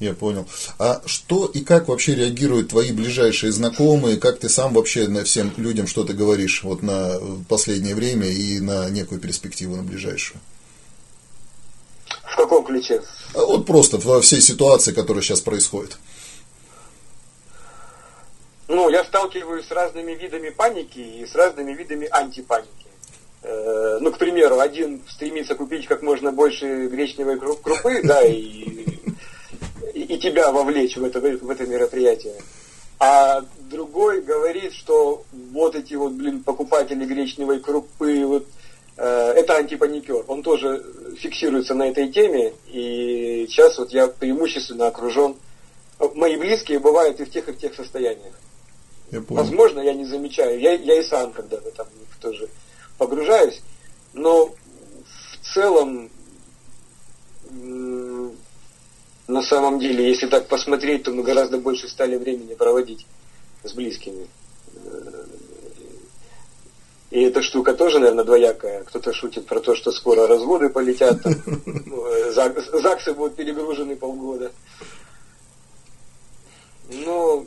Я 0.00 0.14
понял. 0.14 0.44
А 0.80 1.02
что 1.06 1.46
и 1.46 1.60
как 1.60 1.86
вообще 1.86 2.16
реагируют 2.16 2.70
твои 2.70 2.90
ближайшие 2.90 3.52
знакомые? 3.52 4.16
Как 4.16 4.40
ты 4.40 4.48
сам 4.48 4.74
вообще 4.74 5.06
на 5.06 5.22
всем 5.22 5.52
людям 5.56 5.86
что-то 5.86 6.14
говоришь 6.14 6.64
вот 6.64 6.82
на 6.82 7.20
последнее 7.48 7.94
время 7.94 8.26
и 8.26 8.58
на 8.58 8.90
некую 8.90 9.20
перспективу 9.20 9.76
на 9.76 9.84
ближайшую? 9.84 10.40
В 12.24 12.34
каком 12.34 12.64
ключе? 12.64 13.00
А 13.34 13.44
вот 13.44 13.66
просто 13.66 13.98
во 13.98 14.20
всей 14.20 14.40
ситуации, 14.40 14.90
которая 14.90 15.22
сейчас 15.22 15.42
происходит. 15.42 15.96
Ну, 18.72 18.88
я 18.88 19.04
сталкиваюсь 19.04 19.66
с 19.66 19.70
разными 19.70 20.12
видами 20.12 20.48
паники 20.48 20.98
и 20.98 21.26
с 21.26 21.34
разными 21.34 21.74
видами 21.74 22.08
антипаники. 22.10 22.86
Э, 23.42 23.98
ну, 24.00 24.10
к 24.10 24.16
примеру, 24.16 24.60
один 24.60 25.02
стремится 25.10 25.54
купить 25.54 25.86
как 25.86 26.00
можно 26.00 26.32
больше 26.32 26.86
гречневой 26.86 27.38
крупы, 27.38 28.00
да, 28.04 28.24
и 28.24 28.86
и 29.92 30.18
тебя 30.18 30.50
вовлечь 30.50 30.96
в 30.96 31.04
это, 31.04 31.20
в 31.20 31.50
это 31.50 31.66
мероприятие. 31.66 32.32
А 32.98 33.44
другой 33.70 34.22
говорит, 34.22 34.72
что 34.72 35.22
вот 35.52 35.74
эти 35.74 35.92
вот, 35.92 36.12
блин, 36.12 36.42
покупатели 36.42 37.04
гречневой 37.04 37.60
крупы, 37.60 38.24
вот, 38.24 38.46
э, 38.96 39.32
это 39.36 39.56
антипаникер. 39.56 40.24
Он 40.28 40.42
тоже 40.42 40.82
фиксируется 41.18 41.74
на 41.74 41.90
этой 41.90 42.10
теме, 42.10 42.54
и 42.68 43.46
сейчас 43.50 43.76
вот 43.76 43.92
я 43.92 44.08
преимущественно 44.08 44.86
окружен. 44.86 45.36
Мои 46.14 46.36
близкие 46.36 46.78
бывают 46.78 47.20
и 47.20 47.26
в 47.26 47.30
тех, 47.30 47.46
и 47.50 47.52
в 47.52 47.58
тех 47.58 47.74
состояниях. 47.74 48.32
Я 49.12 49.22
Возможно, 49.28 49.80
я 49.80 49.92
не 49.92 50.06
замечаю. 50.06 50.58
Я, 50.58 50.72
я 50.72 50.98
и 50.98 51.04
сам 51.04 51.32
когда-то 51.32 51.70
там 51.70 51.86
тоже 52.20 52.48
погружаюсь. 52.96 53.60
Но 54.14 54.46
в 54.46 55.54
целом 55.54 56.10
на 59.28 59.42
самом 59.42 59.78
деле, 59.78 60.08
если 60.08 60.26
так 60.26 60.48
посмотреть, 60.48 61.04
то 61.04 61.12
мы 61.12 61.22
гораздо 61.22 61.58
больше 61.58 61.88
стали 61.88 62.16
времени 62.16 62.54
проводить 62.54 63.06
с 63.62 63.72
близкими. 63.72 64.26
И 67.10 67.20
эта 67.20 67.42
штука 67.42 67.74
тоже, 67.74 67.98
наверное, 67.98 68.24
двоякая. 68.24 68.84
Кто-то 68.84 69.12
шутит 69.12 69.46
про 69.46 69.60
то, 69.60 69.74
что 69.74 69.92
скоро 69.92 70.26
разводы 70.26 70.70
полетят, 70.70 71.22
там, 71.22 71.34
ну, 71.66 72.06
ЗАГСы 72.32 73.12
будут 73.12 73.36
перегружены 73.36 73.96
полгода. 73.96 74.50
Но 76.90 77.44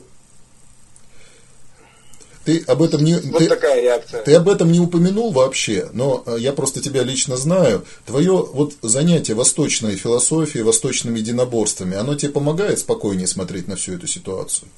ты 2.46 2.62
об 2.68 2.80
этом 2.80 3.02
не... 3.02 3.14
Вот 3.14 3.40
ты, 3.40 3.48
такая 3.48 3.80
реакция. 3.82 4.22
Ты 4.22 4.34
об 4.34 4.48
этом 4.48 4.70
не 4.70 4.78
упомянул 4.78 5.32
вообще, 5.32 5.90
но 5.92 6.22
э, 6.26 6.36
я 6.38 6.52
просто 6.52 6.80
тебя 6.80 7.02
лично 7.02 7.36
знаю. 7.36 7.84
Твое 8.06 8.36
вот 8.36 8.74
занятие 8.82 9.34
восточной 9.34 9.96
философией, 9.96 10.62
восточными 10.62 11.18
единоборствами, 11.18 11.96
оно 11.96 12.14
тебе 12.14 12.30
помогает 12.30 12.78
спокойнее 12.78 13.26
смотреть 13.26 13.66
на 13.66 13.74
всю 13.74 13.94
эту 13.94 14.06
ситуацию? 14.06 14.68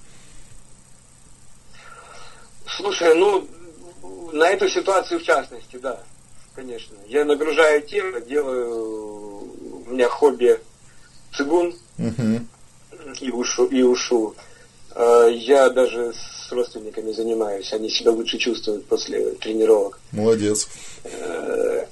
Слушай, 2.67 3.15
ну, 3.15 3.47
на 4.33 4.49
эту 4.49 4.67
ситуацию 4.71 5.21
в 5.21 5.23
частности, 5.23 5.77
да, 5.77 6.01
конечно. 6.55 6.97
Я 7.07 7.27
нагружаю 7.27 7.83
тело, 7.83 8.19
делаю, 8.23 9.85
у 9.87 9.91
меня 9.91 10.09
хобби 10.09 10.59
цигун 11.37 11.75
угу. 11.99 12.41
и 13.21 13.31
ушу. 13.31 13.67
И 13.67 13.83
ушу. 13.83 14.35
Э, 14.95 15.29
я 15.33 15.69
даже 15.71 16.13
с 16.13 16.53
родственниками 16.53 17.13
занимаюсь, 17.13 17.73
они 17.73 17.91
себя 17.91 18.11
лучше 18.11 18.39
чувствуют 18.39 18.87
после 18.87 19.33
тренировок. 19.33 19.99
Молодец. 20.13 20.69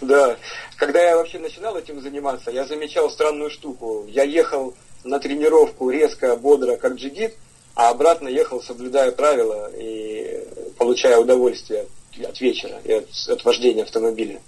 Да. 0.00 0.36
Когда 0.76 1.00
я 1.02 1.16
вообще 1.16 1.38
начинал 1.38 1.76
этим 1.76 2.00
заниматься, 2.00 2.50
я 2.50 2.66
замечал 2.66 3.10
странную 3.10 3.50
штуку. 3.50 4.04
Я 4.08 4.24
ехал 4.24 4.74
на 5.04 5.18
тренировку 5.18 5.90
резко, 5.90 6.36
бодро, 6.36 6.76
как 6.76 6.94
джигит, 6.94 7.34
а 7.74 7.90
обратно 7.90 8.28
ехал, 8.28 8.62
соблюдая 8.62 9.12
правила 9.12 9.70
и 9.76 10.44
получая 10.78 11.18
удовольствие 11.18 11.86
от 12.24 12.40
вечера 12.40 12.80
и 12.84 12.92
от, 12.92 13.08
от 13.28 13.44
вождения 13.44 13.82
автомобиля. 13.84 14.40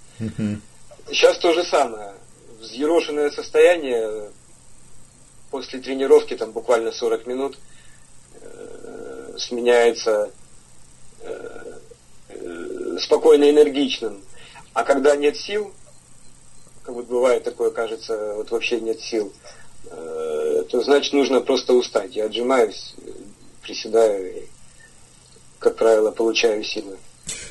Сейчас 1.07 1.37
то 1.37 1.53
же 1.53 1.63
самое. 1.63 2.13
Взъерошенное 2.59 3.31
состояние 3.31 4.29
после 5.55 5.79
тренировки, 5.79 6.35
там 6.35 6.51
буквально 6.51 6.91
40 6.91 7.27
минут– 7.27 7.57
сменяется 9.37 10.31
э, 11.21 11.77
э, 12.29 12.97
спокойно 12.99 13.49
энергичным. 13.49 14.21
А 14.73 14.83
когда 14.83 15.15
нет 15.15 15.37
сил, 15.37 15.73
как 16.83 16.95
вот 16.95 17.07
бывает 17.07 17.43
такое, 17.43 17.71
кажется, 17.71 18.33
вот 18.35 18.51
вообще 18.51 18.79
нет 18.79 18.99
сил, 18.99 19.31
э, 19.85 20.63
то 20.69 20.81
значит 20.83 21.13
нужно 21.13 21.41
просто 21.41 21.73
устать. 21.73 22.15
Я 22.15 22.25
отжимаюсь, 22.25 22.95
приседаю 23.61 24.43
и, 24.43 24.45
как 25.59 25.75
правило, 25.75 26.11
получаю 26.11 26.63
силы. 26.63 26.97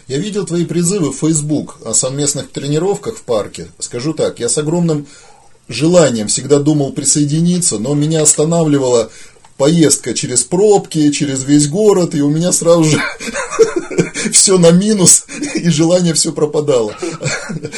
Я 0.06 0.18
видел 0.18 0.46
твои 0.46 0.66
призывы 0.66 1.10
в 1.10 1.16
Facebook 1.16 1.78
о 1.84 1.94
совместных 1.94 2.52
тренировках 2.52 3.16
в 3.16 3.22
парке. 3.22 3.68
Скажу 3.78 4.12
так, 4.12 4.38
я 4.38 4.48
с 4.48 4.58
огромным 4.58 5.06
желанием 5.68 6.28
всегда 6.28 6.58
думал 6.58 6.92
присоединиться, 6.92 7.78
но 7.78 7.94
меня 7.94 8.22
останавливала 8.22 9.10
поездка 9.56 10.14
через 10.14 10.42
пробки, 10.42 11.10
через 11.10 11.44
весь 11.44 11.68
город, 11.68 12.14
и 12.14 12.20
у 12.20 12.28
меня 12.28 12.52
сразу 12.52 12.84
же 12.84 13.00
все 14.32 14.58
на 14.58 14.70
минус, 14.70 15.26
и 15.54 15.68
желание 15.68 16.14
все 16.14 16.32
пропадало. 16.32 16.96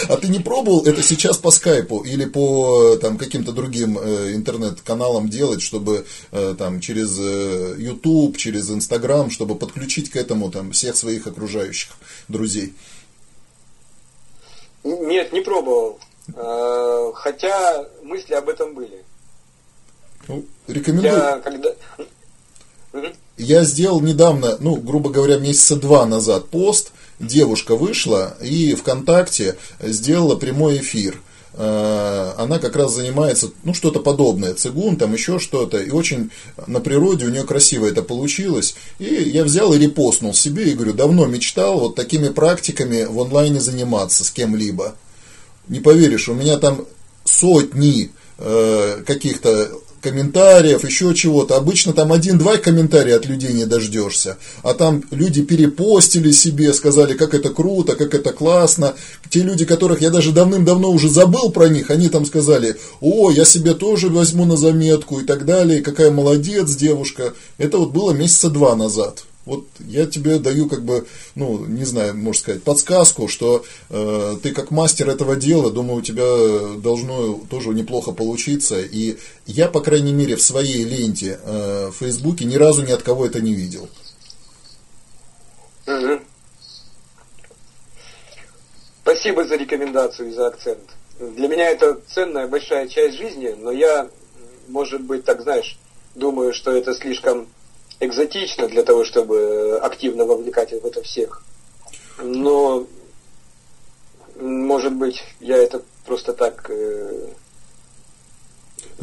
А 0.08 0.16
ты 0.16 0.28
не 0.28 0.38
пробовал 0.38 0.84
это 0.84 1.02
сейчас 1.02 1.36
по 1.36 1.50
скайпу 1.50 2.00
или 2.00 2.24
по 2.24 2.96
там, 2.96 3.18
каким-то 3.18 3.52
другим 3.52 3.98
э, 3.98 4.34
интернет-каналам 4.34 5.28
делать, 5.28 5.62
чтобы 5.62 6.06
э, 6.32 6.54
там, 6.58 6.80
через 6.80 7.18
э, 7.20 7.76
YouTube, 7.78 8.36
через 8.36 8.70
Instagram, 8.70 9.30
чтобы 9.30 9.54
подключить 9.56 10.10
к 10.10 10.16
этому 10.16 10.50
там, 10.50 10.72
всех 10.72 10.96
своих 10.96 11.26
окружающих 11.26 11.90
друзей? 12.28 12.74
Нет, 14.84 15.32
не 15.32 15.40
пробовал. 15.40 15.98
Э, 16.34 17.12
хотя 17.14 17.84
мысли 18.02 18.34
об 18.34 18.48
этом 18.48 18.74
были. 18.74 19.04
Ну, 20.28 20.44
рекомендую. 20.66 21.12
Я, 21.12 21.38
когда... 21.38 21.70
Я 23.36 23.64
сделал 23.64 24.00
недавно, 24.00 24.56
ну, 24.60 24.76
грубо 24.76 25.10
говоря, 25.10 25.36
месяца 25.36 25.76
два 25.76 26.06
назад 26.06 26.48
пост. 26.48 26.92
Девушка 27.18 27.76
вышла 27.76 28.36
и 28.42 28.74
ВКонтакте 28.74 29.56
сделала 29.80 30.36
прямой 30.36 30.78
эфир. 30.78 31.20
Э, 31.54 32.34
она 32.36 32.58
как 32.58 32.76
раз 32.76 32.92
занимается, 32.92 33.50
ну, 33.64 33.72
что-то 33.72 34.00
подобное, 34.00 34.54
цигун, 34.54 34.96
там 34.96 35.14
еще 35.14 35.38
что-то. 35.38 35.78
И 35.78 35.90
очень 35.90 36.30
на 36.66 36.80
природе 36.80 37.26
у 37.26 37.30
нее 37.30 37.44
красиво 37.44 37.86
это 37.86 38.02
получилось. 38.02 38.76
И 38.98 39.04
я 39.04 39.44
взял 39.44 39.72
и 39.72 39.78
репостнул 39.78 40.34
себе 40.34 40.70
и 40.70 40.74
говорю, 40.74 40.92
давно 40.92 41.26
мечтал 41.26 41.78
вот 41.78 41.94
такими 41.94 42.28
практиками 42.28 43.04
в 43.04 43.20
онлайне 43.20 43.60
заниматься 43.60 44.24
с 44.24 44.30
кем-либо. 44.30 44.94
Не 45.68 45.80
поверишь, 45.80 46.28
у 46.28 46.34
меня 46.34 46.58
там 46.58 46.86
сотни 47.24 48.10
э, 48.38 49.02
каких-то 49.06 49.70
комментариев, 50.00 50.84
еще 50.84 51.14
чего-то. 51.14 51.56
Обычно 51.56 51.92
там 51.92 52.12
один-два 52.12 52.58
комментария 52.58 53.16
от 53.16 53.26
людей 53.26 53.52
не 53.52 53.66
дождешься. 53.66 54.36
А 54.62 54.74
там 54.74 55.02
люди 55.10 55.42
перепостили 55.42 56.30
себе, 56.30 56.72
сказали, 56.72 57.14
как 57.14 57.34
это 57.34 57.50
круто, 57.50 57.96
как 57.96 58.14
это 58.14 58.32
классно. 58.32 58.94
Те 59.30 59.40
люди, 59.40 59.64
которых 59.64 60.00
я 60.02 60.10
даже 60.10 60.30
давным-давно 60.30 60.90
уже 60.90 61.08
забыл 61.08 61.50
про 61.50 61.68
них, 61.68 61.90
они 61.90 62.08
там 62.08 62.24
сказали, 62.24 62.76
о, 63.00 63.30
я 63.30 63.44
себе 63.44 63.74
тоже 63.74 64.08
возьму 64.08 64.44
на 64.44 64.56
заметку 64.56 65.18
и 65.18 65.24
так 65.24 65.44
далее, 65.44 65.82
какая 65.82 66.12
молодец 66.12 66.76
девушка. 66.76 67.34
Это 67.58 67.78
вот 67.78 67.90
было 67.90 68.12
месяца 68.12 68.48
два 68.48 68.76
назад. 68.76 69.24
Вот 69.46 69.64
я 69.78 70.06
тебе 70.06 70.38
даю 70.40 70.68
как 70.68 70.84
бы, 70.84 71.06
ну, 71.36 71.64
не 71.66 71.84
знаю, 71.84 72.16
можно 72.16 72.40
сказать, 72.40 72.64
подсказку, 72.64 73.28
что 73.28 73.64
э, 73.90 74.36
ты 74.42 74.52
как 74.52 74.72
мастер 74.72 75.08
этого 75.08 75.36
дела, 75.36 75.70
думаю, 75.70 76.00
у 76.00 76.02
тебя 76.02 76.76
должно 76.78 77.34
тоже 77.48 77.68
неплохо 77.68 78.10
получиться. 78.10 78.80
И 78.80 79.18
я, 79.46 79.68
по 79.68 79.80
крайней 79.80 80.12
мере, 80.12 80.34
в 80.34 80.42
своей 80.42 80.82
ленте 80.82 81.38
э, 81.42 81.90
в 81.92 81.98
Фейсбуке 81.98 82.44
ни 82.44 82.56
разу 82.56 82.82
ни 82.82 82.90
от 82.90 83.04
кого 83.04 83.24
это 83.24 83.40
не 83.40 83.54
видел. 83.54 83.88
Угу. 85.86 86.20
Спасибо 89.02 89.44
за 89.46 89.54
рекомендацию 89.54 90.30
и 90.30 90.32
за 90.32 90.48
акцент. 90.48 90.82
Для 91.20 91.46
меня 91.46 91.70
это 91.70 92.00
ценная 92.08 92.48
большая 92.48 92.88
часть 92.88 93.16
жизни, 93.16 93.54
но 93.56 93.70
я, 93.70 94.10
может 94.66 95.02
быть, 95.02 95.24
так 95.24 95.42
знаешь, 95.42 95.78
думаю, 96.16 96.52
что 96.52 96.72
это 96.72 96.92
слишком 96.94 97.46
экзотично 98.00 98.68
для 98.68 98.82
того, 98.82 99.04
чтобы 99.04 99.78
активно 99.82 100.24
вовлекать 100.24 100.70
в 100.72 100.86
это 100.86 101.02
всех. 101.02 101.42
Но, 102.18 102.86
может 104.38 104.94
быть, 104.94 105.22
я 105.40 105.56
это 105.56 105.82
просто 106.04 106.32
так 106.32 106.70
э, 106.70 107.28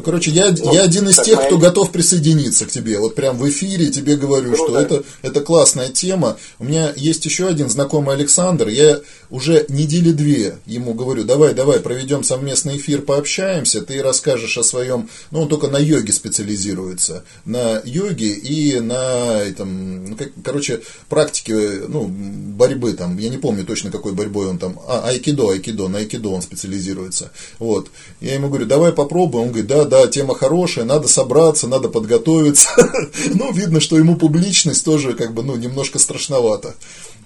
короче, 0.02 0.30
я, 0.30 0.50
ну, 0.50 0.72
я 0.72 0.82
один 0.82 1.08
из 1.08 1.16
тех, 1.16 1.36
моя... 1.36 1.46
кто 1.46 1.58
готов 1.58 1.92
присоединиться 1.92 2.66
к 2.66 2.70
тебе. 2.70 2.98
Вот 2.98 3.14
прям 3.14 3.36
в 3.38 3.48
эфире 3.48 3.90
тебе 3.90 4.16
говорю, 4.16 4.52
Круто. 4.54 4.64
что 4.64 4.80
это, 4.80 5.04
это 5.22 5.40
классная 5.40 5.88
тема. 5.88 6.36
У 6.58 6.64
меня 6.64 6.92
есть 6.96 7.24
еще 7.24 7.46
один 7.46 7.68
знакомый 7.68 8.14
Александр. 8.16 8.68
Я 8.68 9.00
уже 9.30 9.66
недели 9.68 10.12
две 10.12 10.58
ему 10.66 10.94
говорю, 10.94 11.24
давай, 11.24 11.54
давай, 11.54 11.80
проведем 11.80 12.24
совместный 12.24 12.76
эфир, 12.76 13.02
пообщаемся. 13.02 13.82
Ты 13.82 14.02
расскажешь 14.02 14.58
о 14.58 14.64
своем... 14.64 15.08
Ну, 15.30 15.42
он 15.42 15.48
только 15.48 15.68
на 15.68 15.78
йоге 15.78 16.12
специализируется. 16.12 17.24
На 17.44 17.80
йоге 17.84 18.28
и 18.28 18.80
на 18.80 19.40
этом... 19.42 20.10
Ну, 20.10 20.16
как, 20.16 20.30
короче, 20.42 20.80
практике 21.08 21.82
ну, 21.88 22.06
борьбы 22.08 22.94
там. 22.94 23.18
Я 23.18 23.28
не 23.28 23.38
помню 23.38 23.64
точно, 23.64 23.90
какой 23.90 24.12
борьбой 24.12 24.48
он 24.48 24.58
там... 24.58 24.80
А, 24.88 25.08
айкидо, 25.08 25.50
айкидо. 25.50 25.88
На 25.88 25.98
айкидо 25.98 26.30
он 26.30 26.42
специализируется. 26.42 27.30
Вот. 27.58 27.90
Я 28.20 28.34
ему 28.34 28.48
говорю, 28.48 28.66
давай 28.66 28.92
попробуем. 28.92 29.44
Он 29.44 29.48
говорит, 29.50 29.68
да, 29.68 29.83
да, 29.84 30.06
тема 30.06 30.34
хорошая, 30.34 30.84
надо 30.84 31.08
собраться, 31.08 31.66
надо 31.66 31.88
подготовиться. 31.88 32.68
Ну, 33.34 33.52
видно, 33.52 33.80
что 33.80 33.98
ему 33.98 34.16
публичность 34.16 34.84
тоже 34.84 35.14
как 35.14 35.34
бы, 35.34 35.42
ну, 35.42 35.56
немножко 35.56 35.98
страшновато. 35.98 36.74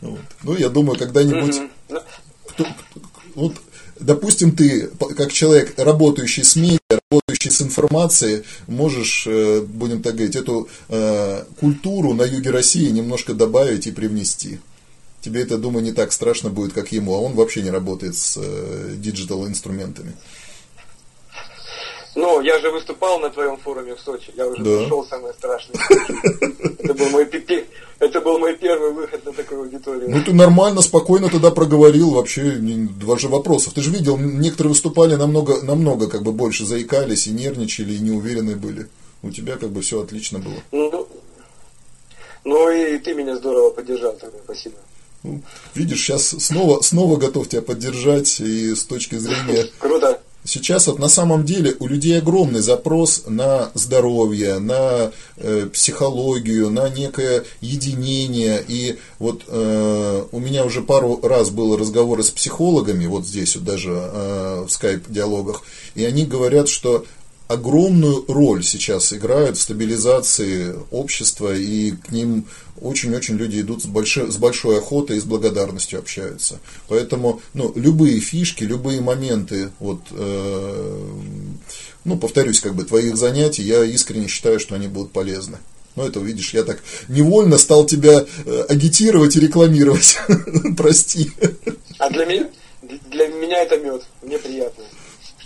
Ну, 0.00 0.56
я 0.56 0.68
думаю, 0.68 0.98
когда-нибудь... 0.98 1.56
Вот, 3.34 3.54
допустим, 4.00 4.52
ты, 4.52 4.90
как 5.16 5.32
человек, 5.32 5.74
работающий 5.76 6.44
с 6.44 6.56
медиа, 6.56 6.98
работающий 7.10 7.50
с 7.50 7.62
информацией, 7.62 8.42
можешь, 8.66 9.26
э, 9.26 9.60
будем 9.60 10.02
так 10.02 10.14
говорить, 10.14 10.36
эту 10.36 10.68
э, 10.88 11.44
культуру 11.60 12.14
на 12.14 12.22
юге 12.22 12.50
России 12.50 12.90
немножко 12.90 13.34
добавить 13.34 13.86
и 13.86 13.92
привнести. 13.92 14.58
Тебе 15.20 15.42
это, 15.42 15.58
думаю, 15.58 15.84
не 15.84 15.92
так 15.92 16.12
страшно 16.12 16.48
будет, 16.50 16.72
как 16.72 16.92
ему, 16.92 17.14
а 17.14 17.18
он 17.18 17.34
вообще 17.34 17.62
не 17.62 17.70
работает 17.70 18.16
с 18.16 18.36
э, 18.36 18.94
digital 18.96 19.46
инструментами. 19.46 20.14
Ну, 22.18 22.40
я 22.40 22.58
же 22.58 22.70
выступал 22.72 23.20
на 23.20 23.30
твоем 23.30 23.56
форуме 23.58 23.94
в 23.94 24.00
Сочи. 24.00 24.32
Я 24.36 24.48
уже 24.48 24.60
да. 24.64 24.78
прошел 24.78 25.06
самое 25.06 25.32
страшное. 25.34 25.76
Это 26.80 26.94
был 26.94 27.10
мой 27.10 27.24
это 28.00 28.20
был 28.20 28.38
мой 28.38 28.56
первый 28.56 28.92
выход 28.92 29.24
на 29.24 29.32
такую 29.32 29.62
аудиторию. 29.62 30.10
Ну, 30.10 30.24
ты 30.24 30.32
нормально, 30.32 30.82
спокойно 30.82 31.28
тогда 31.28 31.52
проговорил, 31.52 32.10
вообще 32.10 32.56
два 32.98 33.18
же 33.18 33.28
вопросов. 33.28 33.72
Ты 33.74 33.82
же 33.82 33.90
видел, 33.90 34.16
некоторые 34.16 34.70
выступали 34.70 35.14
намного, 35.14 35.62
намного 35.62 36.08
как 36.08 36.22
бы 36.22 36.32
больше 36.32 36.64
заикались 36.64 37.28
и 37.28 37.30
нервничали, 37.30 37.92
и 37.94 38.00
неуверенные 38.00 38.56
были. 38.56 38.88
У 39.22 39.30
тебя 39.30 39.56
как 39.56 39.70
бы 39.70 39.80
все 39.82 40.02
отлично 40.02 40.40
было. 40.40 40.56
Ну, 40.72 41.08
ну 42.44 42.70
и 42.70 42.98
ты 42.98 43.14
меня 43.14 43.36
здорово 43.36 43.70
поддержал 43.70 44.14
тогда, 44.14 44.38
спасибо. 44.44 44.76
Ну, 45.22 45.42
видишь, 45.74 46.00
сейчас 46.00 46.28
снова, 46.28 46.80
снова 46.82 47.16
готов 47.16 47.48
тебя 47.48 47.62
поддержать, 47.62 48.40
и 48.40 48.74
с 48.74 48.84
точки 48.84 49.16
зрения... 49.16 49.68
Круто. 49.78 50.20
Сейчас 50.48 50.86
вот 50.86 50.98
на 50.98 51.10
самом 51.10 51.44
деле 51.44 51.76
у 51.78 51.86
людей 51.86 52.16
огромный 52.16 52.60
запрос 52.60 53.24
на 53.26 53.70
здоровье, 53.74 54.58
на 54.60 55.10
э, 55.36 55.68
психологию, 55.70 56.70
на 56.70 56.88
некое 56.88 57.44
единение. 57.60 58.64
И 58.66 58.96
вот 59.18 59.42
э, 59.46 60.24
у 60.32 60.40
меня 60.40 60.64
уже 60.64 60.80
пару 60.80 61.20
раз 61.22 61.50
было 61.50 61.76
разговоры 61.76 62.22
с 62.22 62.30
психологами, 62.30 63.04
вот 63.04 63.26
здесь 63.26 63.56
вот 63.56 63.64
даже 63.66 63.90
э, 63.90 64.64
в 64.66 64.70
скайп-диалогах, 64.70 65.64
и 65.94 66.02
они 66.06 66.24
говорят, 66.24 66.70
что 66.70 67.04
огромную 67.48 68.26
роль 68.28 68.62
сейчас 68.62 69.12
играют 69.12 69.56
в 69.56 69.62
стабилизации 69.62 70.74
общества, 70.90 71.54
и 71.54 71.92
к 71.92 72.12
ним 72.12 72.46
очень-очень 72.80 73.36
люди 73.36 73.60
идут 73.60 73.82
с 73.82 73.86
большой, 73.86 74.30
с 74.30 74.36
большой 74.36 74.78
охотой 74.78 75.16
и 75.16 75.20
с 75.20 75.24
благодарностью 75.24 75.98
общаются. 75.98 76.60
Поэтому 76.88 77.40
ну, 77.54 77.72
любые 77.74 78.20
фишки, 78.20 78.64
любые 78.64 79.00
моменты, 79.00 79.70
вот, 79.80 80.00
э, 80.10 81.06
ну, 82.04 82.18
повторюсь, 82.18 82.60
как 82.60 82.74
бы 82.74 82.84
твоих 82.84 83.16
занятий, 83.16 83.62
я 83.62 83.82
искренне 83.82 84.28
считаю, 84.28 84.60
что 84.60 84.74
они 84.74 84.86
будут 84.86 85.12
полезны. 85.12 85.58
Ну, 85.96 86.06
это, 86.06 86.20
видишь, 86.20 86.54
я 86.54 86.62
так 86.62 86.80
невольно 87.08 87.58
стал 87.58 87.86
тебя 87.86 88.24
э, 88.44 88.64
агитировать 88.68 89.34
и 89.36 89.40
рекламировать. 89.40 90.18
Прости. 90.76 91.32
А 91.98 92.10
для 92.10 92.26
меня, 92.26 92.48
для 93.10 93.26
меня 93.28 93.62
это 93.62 93.78
мед. 93.78 94.04
Мне 94.22 94.38
приятно. 94.38 94.84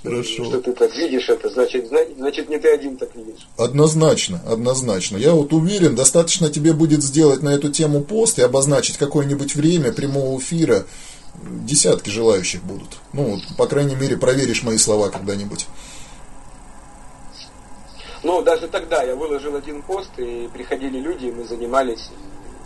Хорошо. 0.03 0.45
Что 0.45 0.61
ты 0.61 0.73
так 0.73 0.97
видишь 0.97 1.29
это, 1.29 1.49
значит, 1.49 1.89
значит 2.17 2.49
не 2.49 2.59
ты 2.59 2.69
один 2.69 2.97
так 2.97 3.15
видишь. 3.15 3.47
Однозначно, 3.57 4.41
однозначно. 4.47 5.17
Я 5.17 5.33
вот 5.33 5.53
уверен, 5.53 5.95
достаточно 5.95 6.49
тебе 6.49 6.73
будет 6.73 7.03
сделать 7.03 7.43
на 7.43 7.51
эту 7.51 7.71
тему 7.71 8.03
пост 8.03 8.39
и 8.39 8.43
обозначить 8.43 8.97
какое-нибудь 8.97 9.55
время 9.55 9.93
прямого 9.93 10.39
эфира. 10.39 10.87
Десятки 11.65 12.11
желающих 12.11 12.63
будут. 12.63 12.99
Ну, 13.13 13.41
по 13.57 13.67
крайней 13.67 13.95
мере, 13.95 14.17
проверишь 14.17 14.63
мои 14.63 14.77
слова 14.77 15.09
когда-нибудь. 15.09 15.67
Ну, 18.23 18.43
даже 18.43 18.69
тогда 18.69 18.99
да, 18.99 19.03
я 19.05 19.17
выложил 19.17 19.57
один 19.57 19.83
пост, 19.83 20.11
и 20.19 20.49
приходили 20.53 20.99
люди, 20.99 21.27
и 21.27 21.33
мы 21.33 21.45
занимались, 21.45 22.11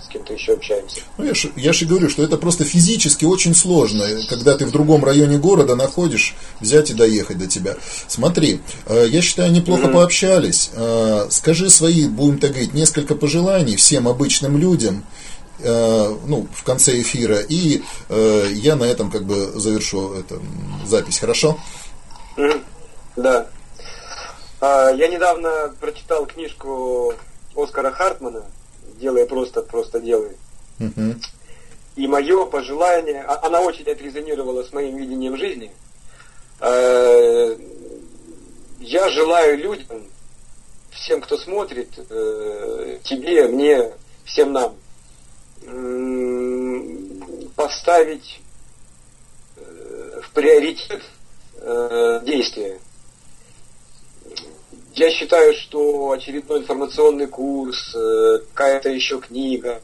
с 0.02 0.08
кем-то 0.08 0.32
еще 0.32 0.52
общаемся. 0.54 1.00
Ну, 1.18 1.24
я 1.24 1.34
же, 1.34 1.50
я 1.56 1.72
же 1.72 1.86
говорю, 1.86 2.08
что 2.08 2.22
это 2.22 2.36
просто 2.36 2.64
физически 2.64 3.24
очень 3.24 3.54
сложно, 3.54 4.06
когда 4.28 4.56
ты 4.56 4.66
в 4.66 4.70
другом 4.70 5.04
районе 5.04 5.38
города 5.38 5.74
находишь, 5.76 6.34
взять 6.60 6.90
и 6.90 6.94
доехать 6.94 7.38
до 7.38 7.46
тебя. 7.46 7.76
Смотри, 8.08 8.60
э, 8.86 9.06
я 9.08 9.22
считаю, 9.22 9.52
неплохо 9.52 9.86
mm-hmm. 9.86 9.92
пообщались. 9.92 10.70
Э, 10.74 11.26
скажи 11.30 11.70
свои, 11.70 12.08
будем 12.08 12.38
так 12.38 12.50
говорить, 12.50 12.74
несколько 12.74 13.14
пожеланий 13.14 13.76
всем 13.76 14.08
обычным 14.08 14.58
людям, 14.58 15.04
э, 15.60 16.16
ну, 16.26 16.46
в 16.52 16.64
конце 16.64 17.00
эфира, 17.00 17.38
и 17.40 17.82
я 18.08 18.76
на 18.76 18.84
этом 18.84 19.10
как 19.10 19.24
бы 19.24 19.52
завершу 19.54 20.14
эту 20.14 20.42
запись, 20.86 21.18
хорошо? 21.18 21.58
Mm-hmm. 22.36 22.62
Да. 23.16 23.46
А, 24.60 24.90
я 24.90 25.08
недавно 25.08 25.74
прочитал 25.80 26.26
книжку 26.26 27.14
Оскара 27.54 27.90
Хартмана 27.90 28.42
делай 28.98 29.26
просто, 29.26 29.62
просто 29.62 30.00
делай. 30.00 30.36
Uh-huh. 30.78 31.16
И 31.96 32.06
мое 32.06 32.44
пожелание, 32.46 33.22
а, 33.22 33.46
она 33.46 33.60
очень 33.60 33.90
отрезонировала 33.90 34.62
с 34.62 34.72
моим 34.72 34.96
видением 34.96 35.36
жизни. 35.36 35.72
Э, 36.60 37.56
я 38.80 39.08
желаю 39.08 39.58
людям, 39.58 40.04
всем, 40.90 41.20
кто 41.20 41.36
смотрит, 41.38 41.88
э, 41.96 42.98
тебе, 43.02 43.48
мне, 43.48 43.92
всем 44.24 44.52
нам, 44.52 44.76
поставить 47.56 48.40
э, 49.56 50.20
в 50.22 50.30
приоритет 50.32 51.02
действия 52.24 52.78
я 54.96 55.10
считаю, 55.10 55.52
что 55.54 56.10
очередной 56.10 56.60
информационный 56.60 57.26
курс, 57.26 57.94
э, 57.94 58.38
какая-то 58.54 58.88
еще 58.88 59.20
книга, 59.20 59.82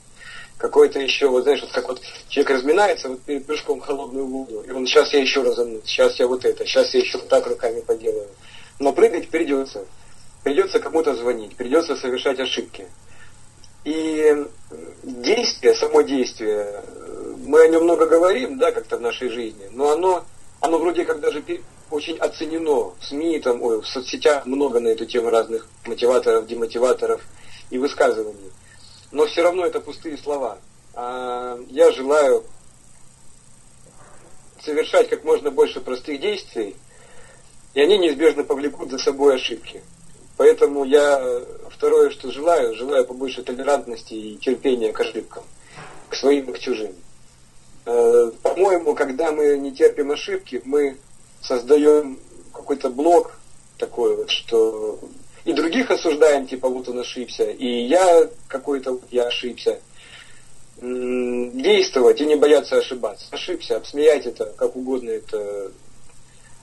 какой-то 0.56 1.00
еще, 1.00 1.28
вот 1.28 1.42
знаешь, 1.42 1.60
вот 1.60 1.70
как 1.72 1.88
вот 1.88 2.00
человек 2.28 2.50
разминается 2.50 3.08
вот 3.10 3.20
перед 3.22 3.46
прыжком 3.46 3.80
в 3.80 3.84
холодную 3.84 4.26
воду, 4.26 4.64
и 4.66 4.70
он, 4.70 4.86
сейчас 4.86 5.12
я 5.12 5.20
еще 5.20 5.42
разомнусь, 5.42 5.84
сейчас 5.84 6.18
я 6.18 6.26
вот 6.26 6.44
это, 6.44 6.64
сейчас 6.64 6.94
я 6.94 7.00
еще 7.00 7.18
вот 7.18 7.28
так 7.28 7.46
руками 7.46 7.80
поделаю. 7.80 8.28
Но 8.78 8.92
прыгать 8.92 9.28
придется. 9.28 9.84
Придется 10.42 10.80
кому-то 10.80 11.14
звонить, 11.14 11.56
придется 11.56 11.94
совершать 11.94 12.40
ошибки. 12.40 12.86
И 13.84 14.34
действие, 15.02 15.74
само 15.74 16.02
действие, 16.02 16.82
мы 17.46 17.62
о 17.62 17.68
нем 17.68 17.84
много 17.84 18.06
говорим, 18.06 18.58
да, 18.58 18.72
как-то 18.72 18.96
в 18.96 19.00
нашей 19.00 19.28
жизни, 19.28 19.68
но 19.72 19.90
оно, 19.90 20.24
оно 20.60 20.78
вроде 20.78 21.04
как 21.04 21.20
даже 21.20 21.42
очень 21.92 22.18
оценено 22.18 22.94
в 22.98 23.04
СМИ, 23.04 23.40
там, 23.40 23.62
ой, 23.62 23.82
в 23.82 23.86
соцсетях 23.86 24.46
много 24.46 24.80
на 24.80 24.88
эту 24.88 25.06
тему 25.06 25.30
разных 25.30 25.68
мотиваторов, 25.86 26.46
демотиваторов 26.46 27.20
и 27.70 27.78
высказываний. 27.78 28.50
Но 29.10 29.26
все 29.26 29.42
равно 29.42 29.66
это 29.66 29.80
пустые 29.80 30.16
слова. 30.16 30.58
А 30.94 31.58
я 31.68 31.92
желаю 31.92 32.44
совершать 34.64 35.08
как 35.08 35.24
можно 35.24 35.50
больше 35.50 35.80
простых 35.80 36.20
действий, 36.20 36.76
и 37.74 37.80
они 37.80 37.98
неизбежно 37.98 38.44
повлекут 38.44 38.90
за 38.90 38.98
собой 38.98 39.36
ошибки. 39.36 39.82
Поэтому 40.36 40.84
я 40.84 41.42
второе, 41.70 42.10
что 42.10 42.30
желаю, 42.30 42.74
желаю 42.74 43.04
побольше 43.04 43.42
толерантности 43.42 44.14
и 44.14 44.36
терпения 44.36 44.92
к 44.92 45.00
ошибкам, 45.00 45.44
к 46.08 46.14
своим 46.14 46.50
и 46.50 46.52
к 46.54 46.58
чужим. 46.58 46.94
Э, 47.84 48.30
по-моему, 48.42 48.94
когда 48.94 49.32
мы 49.32 49.58
не 49.58 49.72
терпим 49.72 50.12
ошибки, 50.12 50.62
мы 50.64 50.96
создаем 51.42 52.18
какой-то 52.52 52.90
блок 52.90 53.38
такой 53.78 54.16
вот, 54.16 54.30
что 54.30 54.98
и 55.44 55.52
других 55.52 55.90
осуждаем, 55.90 56.46
типа 56.46 56.68
вот 56.68 56.88
он 56.88 57.00
ошибся, 57.00 57.50
и 57.50 57.86
я 57.86 58.28
какой-то 58.48 58.92
вот 58.92 59.04
я 59.10 59.24
ошибся. 59.24 59.80
Действовать 60.80 62.20
и 62.20 62.26
не 62.26 62.34
бояться 62.34 62.78
ошибаться. 62.78 63.26
Ошибся, 63.30 63.76
обсмеять 63.76 64.26
это 64.26 64.46
как 64.56 64.74
угодно, 64.74 65.10
это 65.10 65.70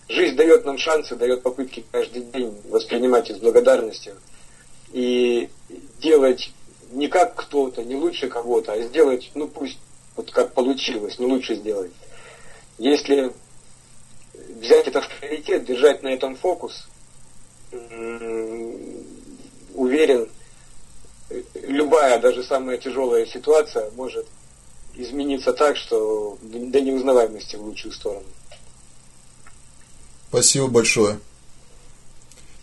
жизнь 0.09 0.35
дает 0.35 0.65
нам 0.65 0.77
шансы, 0.77 1.15
дает 1.15 1.41
попытки 1.41 1.85
каждый 1.91 2.23
день 2.23 2.53
воспринимать 2.69 3.29
их 3.29 3.37
с 3.37 3.39
благодарностью 3.39 4.15
и 4.91 5.49
делать 6.01 6.51
не 6.91 7.07
как 7.07 7.35
кто-то, 7.35 7.83
не 7.83 7.95
лучше 7.95 8.27
кого-то, 8.27 8.73
а 8.73 8.81
сделать, 8.81 9.31
ну 9.35 9.47
пусть 9.47 9.77
вот 10.15 10.31
как 10.31 10.53
получилось, 10.53 11.19
но 11.19 11.27
лучше 11.27 11.55
сделать. 11.55 11.91
Если 12.77 13.31
взять 14.61 14.87
это 14.87 15.01
в 15.01 15.09
приоритет, 15.19 15.65
держать 15.65 16.03
на 16.03 16.09
этом 16.09 16.35
фокус, 16.35 16.87
уверен, 19.73 20.27
любая, 21.67 22.19
даже 22.19 22.43
самая 22.43 22.77
тяжелая 22.77 23.25
ситуация 23.25 23.89
может 23.91 24.25
измениться 24.95 25.53
так, 25.53 25.77
что 25.77 26.37
до 26.41 26.81
неузнаваемости 26.81 27.55
в 27.55 27.63
лучшую 27.63 27.93
сторону. 27.93 28.25
Спасибо 30.29 30.67
большое. 30.67 31.19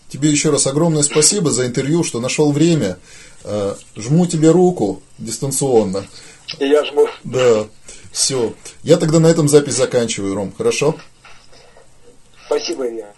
Тебе 0.08 0.30
еще 0.30 0.50
раз 0.50 0.66
огромное 0.66 1.02
спасибо 1.02 1.50
за 1.50 1.66
интервью, 1.66 2.04
что 2.04 2.20
нашел 2.20 2.52
время. 2.52 2.98
Э, 3.42 3.74
жму 3.96 4.26
тебе 4.26 4.50
руку 4.50 5.02
дистанционно. 5.18 6.06
И 6.60 6.66
я 6.66 6.84
жму. 6.84 7.08
Да. 7.24 7.66
Все. 8.12 8.54
Я 8.82 8.98
тогда 8.98 9.18
на 9.18 9.26
этом 9.26 9.48
запись 9.48 9.74
заканчиваю, 9.74 10.34
Ром. 10.34 10.52
Хорошо? 10.56 10.96
Спасибо, 12.46 12.88
Илья. 12.88 13.12